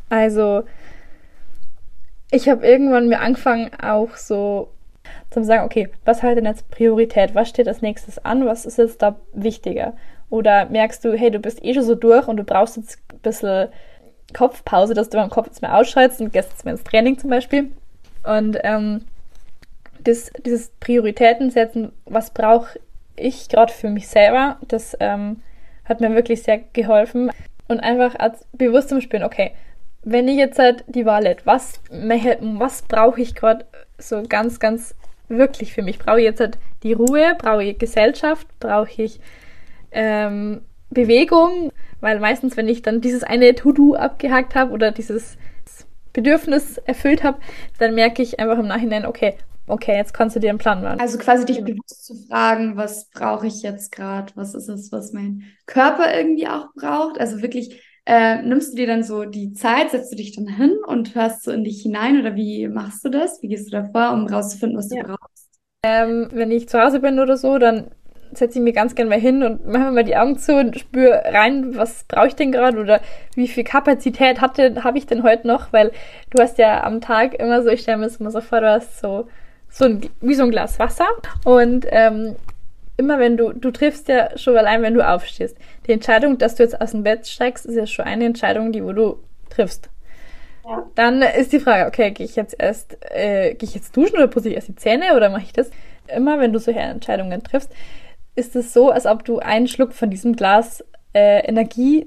Also, 0.08 0.62
ich 2.30 2.48
habe 2.48 2.66
irgendwann 2.66 3.08
mir 3.08 3.20
angefangen, 3.20 3.70
auch 3.80 4.16
so 4.16 4.70
zu 5.30 5.44
sagen, 5.44 5.64
okay, 5.64 5.88
was 6.04 6.22
hat 6.22 6.36
denn 6.36 6.44
jetzt 6.44 6.70
Priorität? 6.70 7.34
Was 7.34 7.48
steht 7.48 7.68
als 7.68 7.82
nächstes 7.82 8.24
an? 8.24 8.46
Was 8.46 8.66
ist 8.66 8.78
jetzt 8.78 9.02
da 9.02 9.20
wichtiger? 9.32 9.94
Oder 10.28 10.66
merkst 10.66 11.04
du, 11.04 11.12
hey, 11.12 11.30
du 11.30 11.38
bist 11.38 11.62
eh 11.64 11.74
schon 11.74 11.82
so 11.82 11.94
durch 11.94 12.28
und 12.28 12.36
du 12.36 12.44
brauchst 12.44 12.76
jetzt 12.76 12.98
ein 13.12 13.18
bisschen 13.18 13.68
Kopfpause, 14.32 14.94
dass 14.94 15.10
du 15.10 15.18
beim 15.18 15.30
Kopf 15.30 15.46
jetzt 15.46 15.62
mehr 15.62 15.76
ausschaltest 15.76 16.20
und 16.20 16.32
gehst 16.32 16.50
jetzt 16.50 16.64
mehr 16.64 16.74
ins 16.74 16.84
Training 16.84 17.18
zum 17.18 17.30
Beispiel. 17.30 17.70
Und 18.24 18.58
ähm, 18.62 19.02
das, 20.04 20.30
dieses 20.44 20.70
Prioritäten 20.80 21.50
setzen, 21.50 21.92
was 22.04 22.30
brauche 22.30 22.78
ich 23.16 23.48
gerade 23.48 23.72
für 23.72 23.88
mich 23.88 24.08
selber, 24.08 24.58
das 24.66 24.96
ähm, 25.00 25.42
hat 25.84 26.00
mir 26.00 26.14
wirklich 26.14 26.42
sehr 26.42 26.58
geholfen. 26.72 27.30
Und 27.68 27.80
einfach 27.80 28.18
als 28.18 28.44
bewusst 28.52 28.88
zum 28.88 29.00
Spüren, 29.00 29.22
okay, 29.22 29.52
wenn 30.02 30.26
ich 30.28 30.36
jetzt 30.36 30.58
halt 30.58 30.84
die 30.88 31.06
Wahl 31.06 31.24
hätte, 31.26 31.46
was, 31.46 31.80
was 31.90 32.82
brauche 32.82 33.20
ich 33.20 33.34
gerade 33.34 33.64
so 33.98 34.22
ganz, 34.28 34.58
ganz 34.58 34.94
wirklich 35.28 35.72
für 35.72 35.82
mich? 35.82 35.98
Brauche 35.98 36.18
ich 36.18 36.24
jetzt 36.24 36.40
halt 36.40 36.58
die 36.82 36.94
Ruhe? 36.94 37.36
Brauche 37.38 37.62
ich 37.62 37.78
Gesellschaft? 37.78 38.46
Brauche 38.58 39.02
ich 39.02 39.20
ähm, 39.92 40.62
Bewegung? 40.88 41.70
Weil 42.00 42.18
meistens, 42.18 42.56
wenn 42.56 42.68
ich 42.68 42.82
dann 42.82 43.00
dieses 43.00 43.22
eine 43.22 43.54
To-Do 43.54 43.94
abgehakt 43.94 44.54
habe 44.54 44.72
oder 44.72 44.90
dieses 44.90 45.36
Bedürfnis 46.12 46.78
erfüllt 46.78 47.22
habe, 47.22 47.38
dann 47.78 47.94
merke 47.94 48.22
ich 48.22 48.40
einfach 48.40 48.58
im 48.58 48.66
Nachhinein, 48.66 49.06
okay, 49.06 49.34
okay, 49.70 49.96
jetzt 49.96 50.14
kannst 50.14 50.36
du 50.36 50.40
dir 50.40 50.50
einen 50.50 50.58
Plan 50.58 50.82
machen. 50.82 51.00
Also 51.00 51.18
quasi 51.18 51.44
dich 51.44 51.62
bewusst 51.62 52.04
zu 52.04 52.14
fragen, 52.28 52.76
was 52.76 53.08
brauche 53.10 53.46
ich 53.46 53.62
jetzt 53.62 53.92
gerade? 53.92 54.32
Was 54.36 54.54
ist 54.54 54.68
es, 54.68 54.92
was 54.92 55.12
mein 55.12 55.44
Körper 55.66 56.14
irgendwie 56.14 56.48
auch 56.48 56.68
braucht? 56.74 57.18
Also 57.18 57.42
wirklich 57.42 57.80
äh, 58.06 58.42
nimmst 58.42 58.72
du 58.72 58.76
dir 58.76 58.86
dann 58.86 59.02
so 59.02 59.24
die 59.24 59.52
Zeit, 59.52 59.90
setzt 59.90 60.12
du 60.12 60.16
dich 60.16 60.34
dann 60.34 60.48
hin 60.48 60.76
und 60.86 61.14
hörst 61.14 61.44
so 61.44 61.52
in 61.52 61.64
dich 61.64 61.82
hinein 61.82 62.20
oder 62.20 62.34
wie 62.34 62.66
machst 62.68 63.04
du 63.04 63.08
das? 63.08 63.42
Wie 63.42 63.48
gehst 63.48 63.66
du 63.66 63.70
da 63.70 63.84
vor, 63.84 64.12
um 64.12 64.26
rauszufinden, 64.26 64.78
was 64.78 64.88
du 64.88 64.96
ja. 64.96 65.02
brauchst? 65.04 65.48
Ähm, 65.82 66.28
wenn 66.32 66.50
ich 66.50 66.68
zu 66.68 66.82
Hause 66.82 67.00
bin 67.00 67.18
oder 67.20 67.36
so, 67.36 67.58
dann 67.58 67.90
setze 68.32 68.58
ich 68.58 68.64
mir 68.64 68.72
ganz 68.72 68.94
gerne 68.94 69.10
mal 69.10 69.20
hin 69.20 69.42
und 69.42 69.66
mache 69.66 69.90
mal 69.90 70.04
die 70.04 70.16
Augen 70.16 70.38
zu 70.38 70.56
und 70.56 70.78
spüre 70.78 71.22
rein, 71.26 71.76
was 71.76 72.04
brauche 72.04 72.28
ich 72.28 72.36
denn 72.36 72.52
gerade 72.52 72.78
oder 72.78 73.00
wie 73.34 73.48
viel 73.48 73.64
Kapazität 73.64 74.40
hatte, 74.40 74.84
habe 74.84 74.98
ich 74.98 75.06
denn 75.06 75.22
heute 75.22 75.46
noch, 75.46 75.72
weil 75.72 75.90
du 76.30 76.40
hast 76.40 76.58
ja 76.58 76.84
am 76.84 77.00
Tag 77.00 77.34
immer 77.34 77.62
so, 77.62 77.70
ich 77.70 77.80
stelle 77.80 77.98
mir 77.98 78.04
das 78.04 78.16
immer 78.16 78.30
so 78.30 78.40
vor, 78.40 78.60
du 78.60 78.70
hast 78.70 79.00
so, 79.00 79.26
so 79.70 79.84
ein, 79.84 80.10
wie 80.20 80.34
so 80.34 80.42
ein 80.42 80.50
Glas 80.50 80.78
Wasser 80.78 81.08
und 81.44 81.86
ähm, 81.90 82.36
immer 82.96 83.18
wenn 83.18 83.36
du, 83.36 83.52
du 83.52 83.70
triffst 83.70 84.08
ja 84.08 84.36
schon 84.36 84.56
allein, 84.56 84.82
wenn 84.82 84.94
du 84.94 85.06
aufstehst. 85.06 85.56
Die 85.86 85.92
Entscheidung, 85.92 86.36
dass 86.36 86.56
du 86.56 86.62
jetzt 86.62 86.80
aus 86.80 86.90
dem 86.90 87.02
Bett 87.02 87.26
steigst, 87.26 87.64
ist 87.64 87.74
ja 87.74 87.86
schon 87.86 88.04
eine 88.04 88.26
Entscheidung, 88.26 88.72
die 88.72 88.84
wo 88.84 88.92
du 88.92 89.18
triffst. 89.48 89.88
Ja. 90.64 90.86
Dann 90.94 91.22
ist 91.22 91.52
die 91.52 91.60
Frage, 91.60 91.86
okay, 91.86 92.10
gehe 92.10 92.26
ich 92.26 92.36
jetzt 92.36 92.54
erst, 92.58 92.98
äh, 93.10 93.54
gehe 93.54 93.68
ich 93.68 93.74
jetzt 93.74 93.96
duschen 93.96 94.16
oder 94.16 94.28
putze 94.28 94.50
ich 94.50 94.54
erst 94.54 94.68
die 94.68 94.76
Zähne 94.76 95.16
oder 95.16 95.30
mache 95.30 95.44
ich 95.44 95.52
das? 95.52 95.70
Immer 96.14 96.38
wenn 96.38 96.52
du 96.52 96.58
solche 96.58 96.80
Entscheidungen 96.80 97.42
triffst, 97.42 97.72
ist 98.34 98.54
es 98.54 98.72
so, 98.72 98.90
als 98.90 99.06
ob 99.06 99.24
du 99.24 99.38
einen 99.38 99.66
Schluck 99.66 99.94
von 99.94 100.10
diesem 100.10 100.36
Glas 100.36 100.84
äh, 101.14 101.40
Energie 101.46 102.06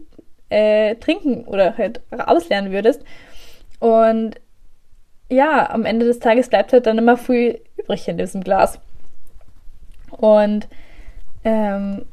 äh, 0.50 0.96
trinken 0.96 1.46
oder 1.46 1.77
halt 1.77 2.01
ausleeren 2.12 2.72
würdest. 2.72 3.03
Und 3.79 4.36
ja, 5.33 5.69
am 5.69 5.85
Ende 5.85 6.05
des 6.05 6.19
Tages 6.19 6.49
bleibt 6.49 6.73
halt 6.73 6.85
dann 6.85 6.97
immer 6.97 7.17
viel 7.17 7.61
übrig 7.77 8.07
in 8.07 8.17
diesem 8.17 8.43
Glas. 8.43 8.79
Und 10.11 10.67
ähm, 11.43 12.05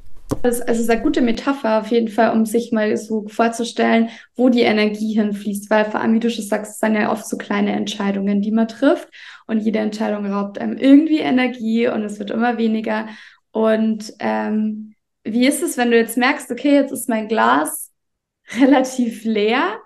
das, 0.43 0.61
also 0.61 0.81
ist 0.81 0.91
eine 0.91 1.03
gute 1.03 1.21
Metapher 1.21 1.81
auf 1.81 1.89
jeden 1.89 2.09
Fall, 2.09 2.33
um 2.33 2.47
sich 2.47 2.73
mal 2.73 2.97
so 2.97 3.27
vorzustellen, 3.29 4.09
wo 4.37 4.49
die 4.49 4.63
Energie 4.63 5.15
hinfließt, 5.15 5.71
weil 5.71 5.85
vor 5.85 6.01
allem, 6.01 6.15
wie 6.15 6.21
du 6.21 6.31
schon 6.31 6.45
sagst, 6.45 6.73
es 6.73 6.79
sind 6.79 6.95
ja 6.95 7.13
oft 7.13 7.27
so 7.27 7.37
kleine 7.37 7.73
Entscheidungen, 7.73 8.41
die 8.41 8.53
man 8.53 8.69
trifft 8.69 9.09
und 9.47 9.59
jede 9.59 9.81
Entscheidung 9.81 10.27
raubt 10.27 10.59
einem 10.59 10.77
irgendwie 10.77 11.19
Energie 11.19 11.89
und 11.89 12.05
es 12.05 12.19
wird 12.19 12.31
immer 12.31 12.59
weniger 12.59 13.09
und 13.53 14.13
ähm, 14.21 14.95
wie 15.25 15.47
ist 15.47 15.63
es, 15.63 15.77
wenn 15.77 15.91
du 15.91 15.97
jetzt 15.97 16.17
merkst, 16.17 16.51
okay, 16.51 16.75
jetzt 16.75 16.93
ist 16.93 17.09
mein 17.09 17.29
Glas 17.29 17.91
relativ 18.59 19.25
leer? 19.25 19.81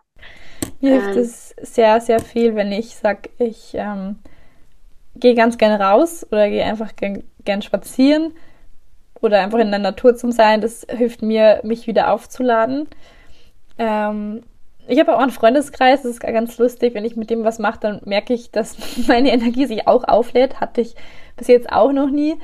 Mir 0.85 1.01
hilft 1.01 1.17
ähm, 1.17 1.23
es 1.23 1.55
sehr, 1.63 2.01
sehr 2.03 2.21
viel, 2.21 2.55
wenn 2.57 2.71
ich 2.71 2.95
sage, 2.95 3.31
ich 3.39 3.71
ähm, 3.73 4.17
gehe 5.17 5.35
ganz 5.35 5.57
gerne 5.57 5.83
raus 5.83 6.27
oder 6.31 6.51
gehe 6.51 6.63
einfach 6.63 6.95
gern, 6.95 7.25
gern 7.45 7.63
spazieren 7.63 8.33
oder 9.23 9.41
einfach 9.41 9.61
in 9.61 9.71
der 9.71 9.81
Natur 9.81 10.15
zum 10.15 10.31
Sein. 10.31 10.61
Das 10.61 10.87
hilft 10.89 11.23
mir, 11.23 11.61
mich 11.63 11.87
wieder 11.87 12.13
aufzuladen. 12.13 12.87
Ähm, 13.79 14.43
ich 14.87 15.01
habe 15.01 15.17
auch 15.17 15.21
einen 15.21 15.31
Freundeskreis, 15.31 16.03
das 16.03 16.13
ist 16.13 16.21
ganz 16.21 16.59
lustig. 16.59 16.93
Wenn 16.93 17.07
ich 17.07 17.17
mit 17.17 17.31
dem 17.31 17.45
was 17.45 17.59
mache, 17.59 17.81
dann 17.81 18.03
merke 18.05 18.35
ich, 18.35 18.51
dass 18.51 18.77
meine 19.09 19.33
Energie 19.33 19.65
sich 19.65 19.89
auch 19.89 20.05
auflädt. 20.05 20.61
Hatte 20.61 20.83
ich 20.83 20.97
bis 21.37 21.49
jetzt 21.49 21.73
auch 21.73 21.93
noch 21.93 22.11
nie. 22.11 22.37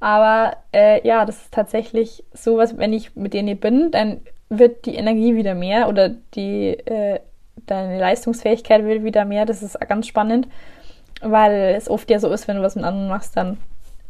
Aber 0.00 0.56
äh, 0.72 1.06
ja, 1.06 1.26
das 1.26 1.42
ist 1.42 1.52
tatsächlich 1.52 2.24
so 2.32 2.56
was, 2.56 2.78
wenn 2.78 2.94
ich 2.94 3.14
mit 3.16 3.34
denen 3.34 3.58
bin, 3.58 3.90
dann 3.90 4.22
wird 4.48 4.86
die 4.86 4.94
Energie 4.94 5.36
wieder 5.36 5.54
mehr 5.54 5.88
oder 5.88 6.08
die 6.08 6.70
äh, 6.70 7.20
deine 7.66 7.98
Leistungsfähigkeit 7.98 8.84
wird 8.84 9.04
wieder 9.04 9.24
mehr. 9.24 9.46
Das 9.46 9.62
ist 9.62 9.78
ganz 9.88 10.06
spannend, 10.06 10.48
weil 11.20 11.74
es 11.76 11.88
oft 11.88 12.10
ja 12.10 12.18
so 12.18 12.28
ist, 12.30 12.48
wenn 12.48 12.56
du 12.56 12.62
was 12.62 12.76
mit 12.76 12.84
anderen 12.84 13.08
machst, 13.08 13.36
dann 13.36 13.58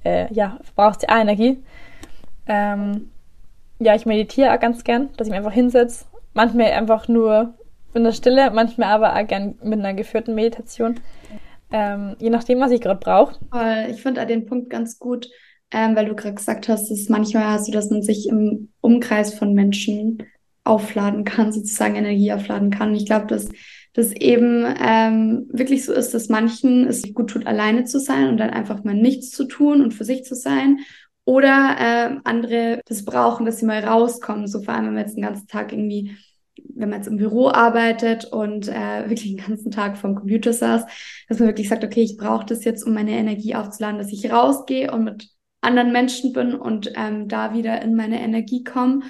äh, 0.04 0.32
ja, 0.32 0.58
brauchst 0.74 1.02
du 1.02 1.08
auch 1.08 1.20
Energie. 1.20 1.62
Ähm, 2.46 3.10
ja, 3.78 3.94
ich 3.94 4.06
meditiere 4.06 4.54
auch 4.54 4.60
ganz 4.60 4.84
gern, 4.84 5.10
dass 5.16 5.26
ich 5.26 5.30
mich 5.30 5.38
einfach 5.38 5.52
hinsetze. 5.52 6.04
Manchmal 6.34 6.72
einfach 6.72 7.08
nur 7.08 7.54
in 7.94 8.04
der 8.04 8.12
Stille, 8.12 8.50
manchmal 8.50 8.88
aber 8.88 9.14
auch 9.14 9.26
gern 9.26 9.56
mit 9.62 9.78
einer 9.78 9.94
geführten 9.94 10.34
Meditation. 10.34 11.00
Ähm, 11.70 12.16
je 12.18 12.30
nachdem, 12.30 12.60
was 12.60 12.70
ich 12.70 12.80
gerade 12.80 13.00
brauche. 13.00 13.36
Ich 13.90 14.02
finde 14.02 14.24
den 14.26 14.46
Punkt 14.46 14.70
ganz 14.70 14.98
gut, 14.98 15.28
ähm, 15.70 15.96
weil 15.96 16.06
du 16.06 16.14
gerade 16.14 16.34
gesagt 16.34 16.68
hast, 16.68 16.90
dass 16.90 17.08
manchmal 17.08 17.58
so, 17.58 17.72
dass 17.72 17.90
man 17.90 18.02
sich 18.02 18.28
im 18.28 18.70
Umkreis 18.80 19.34
von 19.34 19.54
Menschen 19.54 20.22
aufladen 20.64 21.24
kann, 21.24 21.52
sozusagen 21.52 21.96
Energie 21.96 22.32
aufladen 22.32 22.70
kann. 22.70 22.94
Ich 22.94 23.06
glaube, 23.06 23.26
dass 23.26 23.48
das 23.94 24.12
eben 24.12 24.64
ähm, 24.80 25.48
wirklich 25.52 25.84
so 25.84 25.92
ist, 25.92 26.14
dass 26.14 26.28
manchen 26.28 26.86
es 26.86 27.02
gut 27.12 27.30
tut, 27.30 27.46
alleine 27.46 27.84
zu 27.84 28.00
sein 28.00 28.28
und 28.28 28.38
dann 28.38 28.50
einfach 28.50 28.84
mal 28.84 28.94
nichts 28.94 29.30
zu 29.30 29.44
tun 29.44 29.82
und 29.82 29.92
für 29.92 30.04
sich 30.04 30.24
zu 30.24 30.34
sein. 30.34 30.78
Oder 31.24 31.76
äh, 31.78 32.16
andere 32.24 32.80
das 32.86 33.04
brauchen, 33.04 33.46
dass 33.46 33.58
sie 33.58 33.66
mal 33.66 33.84
rauskommen. 33.84 34.46
So 34.46 34.62
vor 34.62 34.74
allem, 34.74 34.86
wenn 34.86 34.94
man 34.94 35.04
jetzt 35.04 35.16
den 35.16 35.22
ganzen 35.22 35.46
Tag 35.46 35.72
irgendwie, 35.72 36.16
wenn 36.74 36.88
man 36.88 37.00
jetzt 37.00 37.08
im 37.08 37.16
Büro 37.16 37.48
arbeitet 37.48 38.24
und 38.24 38.68
äh, 38.68 39.08
wirklich 39.08 39.36
den 39.36 39.46
ganzen 39.46 39.70
Tag 39.70 39.98
vom 39.98 40.14
Computer 40.14 40.52
saß, 40.52 40.84
dass 41.28 41.38
man 41.38 41.48
wirklich 41.48 41.68
sagt, 41.68 41.84
okay, 41.84 42.02
ich 42.02 42.16
brauche 42.16 42.46
das 42.46 42.64
jetzt, 42.64 42.84
um 42.84 42.94
meine 42.94 43.12
Energie 43.12 43.54
aufzuladen, 43.54 43.98
dass 43.98 44.12
ich 44.12 44.32
rausgehe 44.32 44.90
und 44.90 45.04
mit 45.04 45.28
anderen 45.60 45.92
Menschen 45.92 46.32
bin 46.32 46.54
und 46.54 46.92
ähm, 46.96 47.28
da 47.28 47.54
wieder 47.54 47.80
in 47.82 47.94
meine 47.94 48.20
Energie 48.20 48.64
komme. 48.64 49.02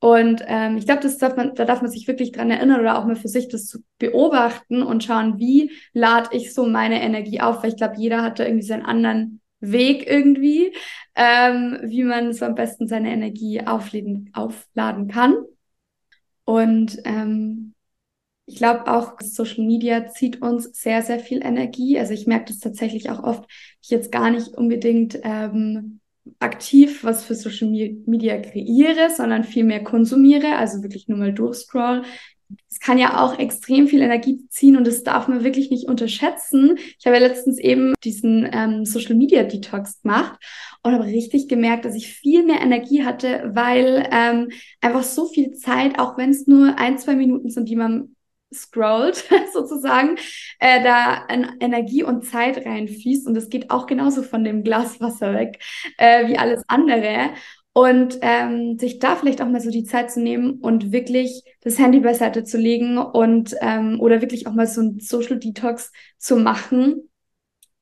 Und 0.00 0.42
ähm, 0.46 0.78
ich 0.78 0.86
glaube, 0.86 1.02
das 1.02 1.18
darf 1.18 1.36
man, 1.36 1.54
da 1.54 1.66
darf 1.66 1.82
man 1.82 1.90
sich 1.90 2.08
wirklich 2.08 2.32
dran 2.32 2.50
erinnern 2.50 2.80
oder 2.80 2.98
auch 2.98 3.04
mal 3.04 3.16
für 3.16 3.28
sich 3.28 3.48
das 3.48 3.66
zu 3.66 3.80
beobachten 3.98 4.82
und 4.82 5.04
schauen, 5.04 5.38
wie 5.38 5.72
lade 5.92 6.30
ich 6.34 6.54
so 6.54 6.66
meine 6.66 7.02
Energie 7.02 7.42
auf, 7.42 7.62
weil 7.62 7.70
ich 7.70 7.76
glaube, 7.76 7.96
jeder 7.98 8.22
hat 8.22 8.38
da 8.38 8.44
irgendwie 8.44 8.66
seinen 8.66 8.86
anderen 8.86 9.42
Weg 9.60 10.08
irgendwie, 10.08 10.74
ähm, 11.14 11.78
wie 11.82 12.02
man 12.02 12.32
so 12.32 12.46
am 12.46 12.54
besten 12.54 12.88
seine 12.88 13.12
Energie 13.12 13.60
aufladen, 13.60 14.30
aufladen 14.32 15.06
kann. 15.08 15.36
Und 16.44 16.98
ähm, 17.04 17.74
ich 18.46 18.56
glaube 18.56 18.90
auch, 18.90 19.20
Social 19.20 19.64
Media 19.64 20.08
zieht 20.08 20.40
uns 20.40 20.64
sehr, 20.80 21.02
sehr 21.02 21.20
viel 21.20 21.44
Energie. 21.44 21.98
Also 21.98 22.14
ich 22.14 22.26
merke 22.26 22.46
das 22.46 22.58
tatsächlich 22.58 23.10
auch 23.10 23.22
oft, 23.22 23.44
ich 23.82 23.90
jetzt 23.90 24.10
gar 24.10 24.30
nicht 24.30 24.48
unbedingt 24.48 25.20
ähm, 25.22 26.00
aktiv 26.38 27.04
was 27.04 27.24
für 27.24 27.34
Social 27.34 27.68
Media 28.06 28.38
kreiere, 28.38 29.10
sondern 29.14 29.44
viel 29.44 29.64
mehr 29.64 29.82
konsumiere, 29.82 30.56
also 30.56 30.82
wirklich 30.82 31.08
nur 31.08 31.18
mal 31.18 31.32
durchscroll. 31.32 32.02
Es 32.68 32.80
kann 32.80 32.98
ja 32.98 33.22
auch 33.22 33.38
extrem 33.38 33.86
viel 33.86 34.00
Energie 34.00 34.40
ziehen 34.48 34.76
und 34.76 34.86
das 34.86 35.04
darf 35.04 35.28
man 35.28 35.44
wirklich 35.44 35.70
nicht 35.70 35.88
unterschätzen. 35.88 36.78
Ich 36.98 37.06
habe 37.06 37.16
ja 37.16 37.26
letztens 37.26 37.58
eben 37.58 37.94
diesen 38.02 38.48
ähm, 38.52 38.84
Social 38.84 39.14
Media 39.14 39.44
Detox 39.44 40.02
gemacht 40.02 40.38
und 40.82 40.92
habe 40.92 41.04
richtig 41.04 41.48
gemerkt, 41.48 41.84
dass 41.84 41.94
ich 41.94 42.12
viel 42.12 42.44
mehr 42.44 42.60
Energie 42.60 43.04
hatte, 43.04 43.50
weil 43.54 44.08
ähm, 44.10 44.48
einfach 44.80 45.04
so 45.04 45.26
viel 45.26 45.52
Zeit, 45.52 45.98
auch 45.98 46.18
wenn 46.18 46.30
es 46.30 46.46
nur 46.46 46.78
ein, 46.78 46.98
zwei 46.98 47.14
Minuten 47.14 47.50
sind, 47.50 47.68
die 47.68 47.76
man 47.76 48.16
scrollt, 48.52 49.24
sozusagen, 49.52 50.16
äh, 50.58 50.82
da 50.82 51.26
Energie 51.28 52.02
und 52.02 52.24
Zeit 52.24 52.64
reinfließt. 52.64 53.26
Und 53.26 53.34
das 53.34 53.48
geht 53.48 53.70
auch 53.70 53.86
genauso 53.86 54.22
von 54.22 54.44
dem 54.44 54.62
Glas 54.62 55.00
Wasser 55.00 55.34
weg 55.34 55.62
äh, 55.98 56.28
wie 56.28 56.38
alles 56.38 56.62
andere. 56.68 57.30
Und 57.72 58.18
ähm, 58.22 58.78
sich 58.78 58.98
da 58.98 59.14
vielleicht 59.14 59.40
auch 59.40 59.48
mal 59.48 59.60
so 59.60 59.70
die 59.70 59.84
Zeit 59.84 60.10
zu 60.10 60.20
nehmen 60.20 60.58
und 60.60 60.90
wirklich 60.90 61.44
das 61.60 61.78
Handy 61.78 62.00
beiseite 62.00 62.42
zu 62.42 62.58
legen 62.58 62.98
und 62.98 63.54
ähm, 63.60 64.00
oder 64.00 64.20
wirklich 64.20 64.48
auch 64.48 64.54
mal 64.54 64.66
so 64.66 64.80
ein 64.80 64.98
Social 64.98 65.38
Detox 65.38 65.92
zu 66.18 66.36
machen 66.36 67.09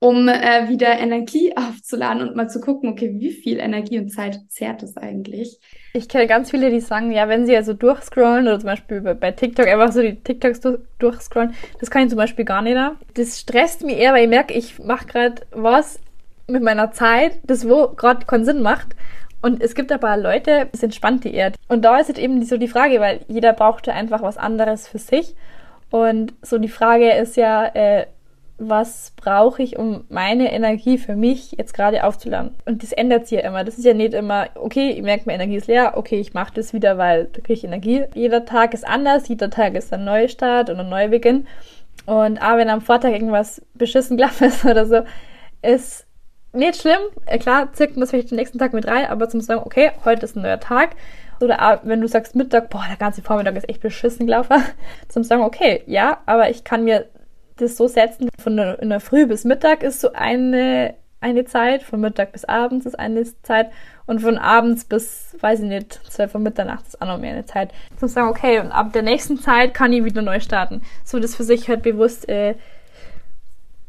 um 0.00 0.28
äh, 0.28 0.68
wieder 0.68 0.98
Energie 0.98 1.52
aufzuladen 1.56 2.22
und 2.22 2.36
mal 2.36 2.48
zu 2.48 2.60
gucken, 2.60 2.90
okay, 2.90 3.14
wie 3.18 3.32
viel 3.32 3.58
Energie 3.58 3.98
und 3.98 4.10
Zeit 4.10 4.40
zehrt 4.48 4.82
es 4.82 4.96
eigentlich? 4.96 5.58
Ich 5.92 6.08
kenne 6.08 6.26
ganz 6.26 6.50
viele, 6.50 6.70
die 6.70 6.80
sagen, 6.80 7.10
ja, 7.10 7.28
wenn 7.28 7.46
sie 7.46 7.56
also 7.56 7.72
durchscrollen 7.72 8.46
oder 8.46 8.60
zum 8.60 8.68
Beispiel 8.68 9.00
bei 9.00 9.32
TikTok 9.32 9.66
einfach 9.66 9.92
so 9.92 10.02
die 10.02 10.16
TikToks 10.16 10.60
durchscrollen, 10.98 11.54
das 11.80 11.90
kann 11.90 12.02
ich 12.02 12.08
zum 12.10 12.18
Beispiel 12.18 12.44
gar 12.44 12.62
nicht. 12.62 12.76
Da. 12.76 12.96
Das 13.14 13.40
stresst 13.40 13.84
mich 13.84 13.96
eher, 13.96 14.12
weil 14.12 14.24
ich 14.24 14.30
merke, 14.30 14.54
ich 14.54 14.78
mache 14.78 15.06
gerade 15.06 15.42
was 15.50 15.98
mit 16.46 16.62
meiner 16.62 16.92
Zeit, 16.92 17.38
das 17.44 17.68
wo 17.68 17.88
gerade 17.88 18.26
keinen 18.26 18.44
Sinn 18.44 18.62
macht. 18.62 18.94
Und 19.40 19.62
es 19.62 19.74
gibt 19.74 19.92
aber 19.92 20.16
Leute, 20.16 20.68
das 20.72 20.82
entspannt 20.82 21.24
die 21.24 21.32
eher. 21.32 21.52
Und 21.68 21.84
da 21.84 21.98
ist 21.98 22.08
jetzt 22.08 22.18
eben 22.18 22.44
so 22.44 22.56
die 22.56 22.68
Frage, 22.68 23.00
weil 23.00 23.20
jeder 23.28 23.52
braucht 23.52 23.88
einfach 23.88 24.22
was 24.22 24.36
anderes 24.36 24.88
für 24.88 24.98
sich. 24.98 25.34
Und 25.90 26.34
so 26.42 26.58
die 26.58 26.68
Frage 26.68 27.12
ist 27.12 27.36
ja, 27.36 27.66
äh, 27.66 28.06
was 28.58 29.12
brauche 29.16 29.62
ich, 29.62 29.78
um 29.78 30.04
meine 30.08 30.52
Energie 30.52 30.98
für 30.98 31.14
mich 31.14 31.52
jetzt 31.52 31.74
gerade 31.74 32.04
aufzuladen. 32.04 32.56
Und 32.66 32.82
das 32.82 32.92
ändert 32.92 33.28
sich 33.28 33.38
ja 33.40 33.48
immer. 33.48 33.62
Das 33.62 33.78
ist 33.78 33.84
ja 33.84 33.94
nicht 33.94 34.14
immer, 34.14 34.48
okay, 34.56 34.90
ich 34.90 35.02
merke, 35.02 35.24
meine 35.26 35.42
Energie 35.42 35.56
ist 35.56 35.68
leer, 35.68 35.92
okay, 35.96 36.18
ich 36.18 36.34
mache 36.34 36.54
das 36.54 36.72
wieder, 36.72 36.98
weil 36.98 37.26
da 37.26 37.40
kriege 37.40 37.52
ich 37.54 37.64
Energie. 37.64 38.04
Jeder 38.14 38.44
Tag 38.44 38.74
ist 38.74 38.86
anders, 38.86 39.28
jeder 39.28 39.48
Tag 39.48 39.74
ist 39.74 39.92
ein 39.92 40.04
Neustart 40.04 40.70
und 40.70 40.80
ein 40.80 40.88
Neubeginn. 40.88 41.46
Und 42.04 42.38
auch 42.42 42.56
wenn 42.56 42.68
am 42.68 42.80
Vortag 42.80 43.10
irgendwas 43.10 43.62
beschissen 43.74 44.16
gelaufen 44.16 44.48
ist 44.48 44.64
oder 44.64 44.86
so, 44.86 45.02
ist 45.62 46.06
nicht 46.52 46.80
schlimm. 46.80 47.00
Äh, 47.26 47.38
klar, 47.38 47.72
zirkt 47.72 47.94
man 47.94 48.00
das 48.00 48.10
vielleicht 48.10 48.30
den 48.32 48.38
nächsten 48.38 48.58
Tag 48.58 48.72
mit 48.72 48.88
rein, 48.88 49.06
aber 49.06 49.28
zum 49.28 49.40
sagen, 49.40 49.62
okay, 49.64 49.92
heute 50.04 50.24
ist 50.24 50.36
ein 50.36 50.42
neuer 50.42 50.60
Tag. 50.60 50.96
Oder 51.40 51.80
wenn 51.84 52.00
du 52.00 52.08
sagst 52.08 52.34
Mittag, 52.34 52.70
boah, 52.70 52.84
der 52.88 52.96
ganze 52.96 53.22
Vormittag 53.22 53.54
ist 53.54 53.68
echt 53.68 53.80
beschissen 53.80 54.26
gelaufen, 54.26 54.56
zum 55.08 55.22
sagen, 55.22 55.42
okay, 55.42 55.84
ja, 55.86 56.18
aber 56.26 56.50
ich 56.50 56.64
kann 56.64 56.82
mir 56.82 57.06
das 57.58 57.76
so 57.76 57.88
setzen, 57.88 58.28
von 58.38 58.56
der, 58.56 58.80
in 58.80 58.90
der 58.90 59.00
Früh 59.00 59.26
bis 59.26 59.44
Mittag 59.44 59.82
ist 59.82 60.00
so 60.00 60.12
eine, 60.12 60.94
eine 61.20 61.44
Zeit, 61.44 61.82
von 61.82 62.00
Mittag 62.00 62.32
bis 62.32 62.44
abends 62.44 62.86
ist 62.86 62.98
eine 62.98 63.24
Zeit 63.42 63.70
Und 64.06 64.20
von 64.20 64.38
abends 64.38 64.84
bis, 64.84 65.36
weiß 65.40 65.60
ich 65.60 65.66
nicht, 65.66 66.00
12 66.10 66.34
Uhr 66.34 66.40
Mitternacht 66.40 66.86
ist 66.86 67.02
auch 67.02 67.06
noch 67.06 67.18
mehr 67.18 67.32
eine 67.32 67.44
Zeit. 67.44 67.70
Zu 67.98 68.08
sagen, 68.08 68.28
okay, 68.28 68.60
und 68.60 68.72
ab 68.72 68.92
der 68.92 69.02
nächsten 69.02 69.38
Zeit 69.38 69.74
kann 69.74 69.92
ich 69.92 70.04
wieder 70.04 70.22
neu 70.22 70.40
starten. 70.40 70.82
So 71.04 71.18
das 71.18 71.34
für 71.34 71.44
sich 71.44 71.68
halt 71.68 71.82
bewusst 71.82 72.28
äh, 72.28 72.54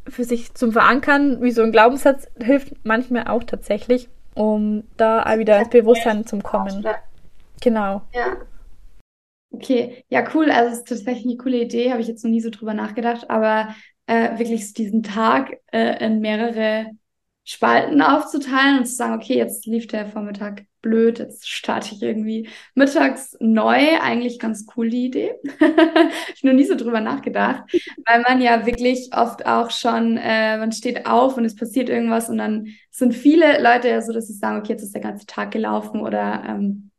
für 0.07 0.23
sich 0.23 0.53
zum 0.55 0.71
Verankern, 0.71 1.41
wie 1.41 1.51
so 1.51 1.61
ein 1.61 1.71
Glaubenssatz, 1.71 2.27
hilft 2.41 2.73
manchmal 2.83 3.27
auch 3.27 3.43
tatsächlich, 3.43 4.09
um 4.33 4.83
da 4.97 5.23
auch 5.23 5.37
wieder 5.37 5.59
ins 5.59 5.69
Bewusstsein 5.69 6.25
zu 6.25 6.39
kommen. 6.39 6.85
Genau. 7.61 8.01
Ja. 8.13 8.37
Okay, 9.51 10.05
ja, 10.09 10.23
cool. 10.33 10.51
Also, 10.51 10.71
es 10.73 10.77
ist 10.79 10.87
tatsächlich 10.87 11.25
eine 11.25 11.37
coole 11.37 11.61
Idee, 11.61 11.91
habe 11.91 12.01
ich 12.01 12.07
jetzt 12.07 12.23
noch 12.23 12.31
nie 12.31 12.41
so 12.41 12.49
drüber 12.49 12.73
nachgedacht, 12.73 13.29
aber 13.29 13.75
äh, 14.05 14.37
wirklich 14.37 14.73
diesen 14.73 15.03
Tag 15.03 15.53
äh, 15.71 16.05
in 16.05 16.19
mehrere 16.19 16.91
Spalten 17.45 18.01
aufzuteilen 18.03 18.79
und 18.79 18.85
zu 18.85 18.93
sagen, 18.95 19.15
okay, 19.15 19.35
jetzt 19.35 19.65
lief 19.65 19.87
der 19.87 20.05
Vormittag 20.05 20.65
blöd, 20.81 21.17
jetzt 21.17 21.49
starte 21.49 21.95
ich 21.95 22.01
irgendwie 22.03 22.47
mittags 22.75 23.35
neu. 23.39 23.99
Eigentlich 23.99 24.37
ganz 24.37 24.67
cool 24.77 24.89
die 24.89 25.07
Idee. 25.07 25.33
ich 26.35 26.43
noch 26.43 26.53
nie 26.53 26.65
so 26.65 26.75
drüber 26.75 27.01
nachgedacht, 27.01 27.63
weil 28.05 28.21
man 28.21 28.39
ja 28.39 28.67
wirklich 28.67 29.09
oft 29.13 29.47
auch 29.47 29.71
schon, 29.71 30.17
äh, 30.17 30.57
man 30.57 30.71
steht 30.71 31.07
auf 31.07 31.37
und 31.37 31.45
es 31.45 31.55
passiert 31.55 31.89
irgendwas 31.89 32.29
und 32.29 32.37
dann 32.37 32.67
sind 32.91 33.13
viele 33.15 33.61
Leute 33.61 33.89
ja 33.89 34.01
so, 34.01 34.13
dass 34.13 34.27
sie 34.27 34.33
sagen, 34.33 34.59
okay, 34.59 34.73
jetzt 34.73 34.83
ist 34.83 34.93
der 34.93 35.01
ganze 35.01 35.25
Tag 35.25 35.49
gelaufen 35.49 36.01
oder 36.01 36.43
ähm, 36.47 36.91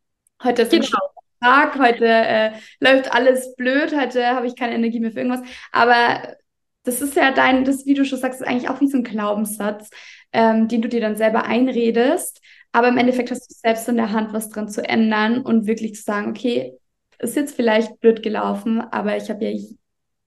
heute 0.43 0.63
ist 0.63 0.73
genau. 0.73 0.99
Tag, 1.42 1.79
heute 1.79 2.07
äh, 2.07 2.53
läuft 2.81 3.12
alles 3.12 3.55
blöd, 3.57 3.96
heute 3.96 4.26
habe 4.26 4.46
ich 4.46 4.57
keine 4.57 4.74
Energie 4.74 5.00
mehr 5.00 5.11
für 5.11 5.20
irgendwas. 5.20 5.48
Aber 5.72 6.37
das 6.85 7.00
ist 7.00 7.16
ja 7.16 7.31
dein, 7.33 7.64
das, 7.64 7.87
wie 7.87 7.94
du 7.94 8.05
schon 8.05 8.18
sagst, 8.18 8.40
ist 8.40 8.46
eigentlich 8.46 8.68
auch 8.68 8.81
wie 8.81 8.88
so 8.88 8.98
ein 8.98 9.05
Glaubenssatz 9.05 9.90
ähm, 10.33 10.68
den 10.68 10.83
du 10.83 10.88
dir 10.88 11.00
dann 11.00 11.16
selber 11.16 11.44
einredest. 11.44 12.40
Aber 12.72 12.88
im 12.88 12.98
Endeffekt 12.98 13.31
hast 13.31 13.50
du 13.50 13.55
selbst 13.55 13.88
in 13.88 13.96
der 13.96 14.12
Hand, 14.12 14.33
was 14.33 14.50
dran 14.50 14.68
zu 14.68 14.87
ändern 14.87 15.40
und 15.42 15.66
wirklich 15.66 15.94
zu 15.94 16.03
sagen, 16.03 16.31
okay, 16.31 16.74
ist 17.18 17.37
jetzt 17.37 17.57
vielleicht 17.57 18.00
blöd 18.00 18.22
gelaufen, 18.22 18.81
aber 18.81 19.16
ich 19.16 19.29
habe 19.29 19.44
ja 19.44 19.59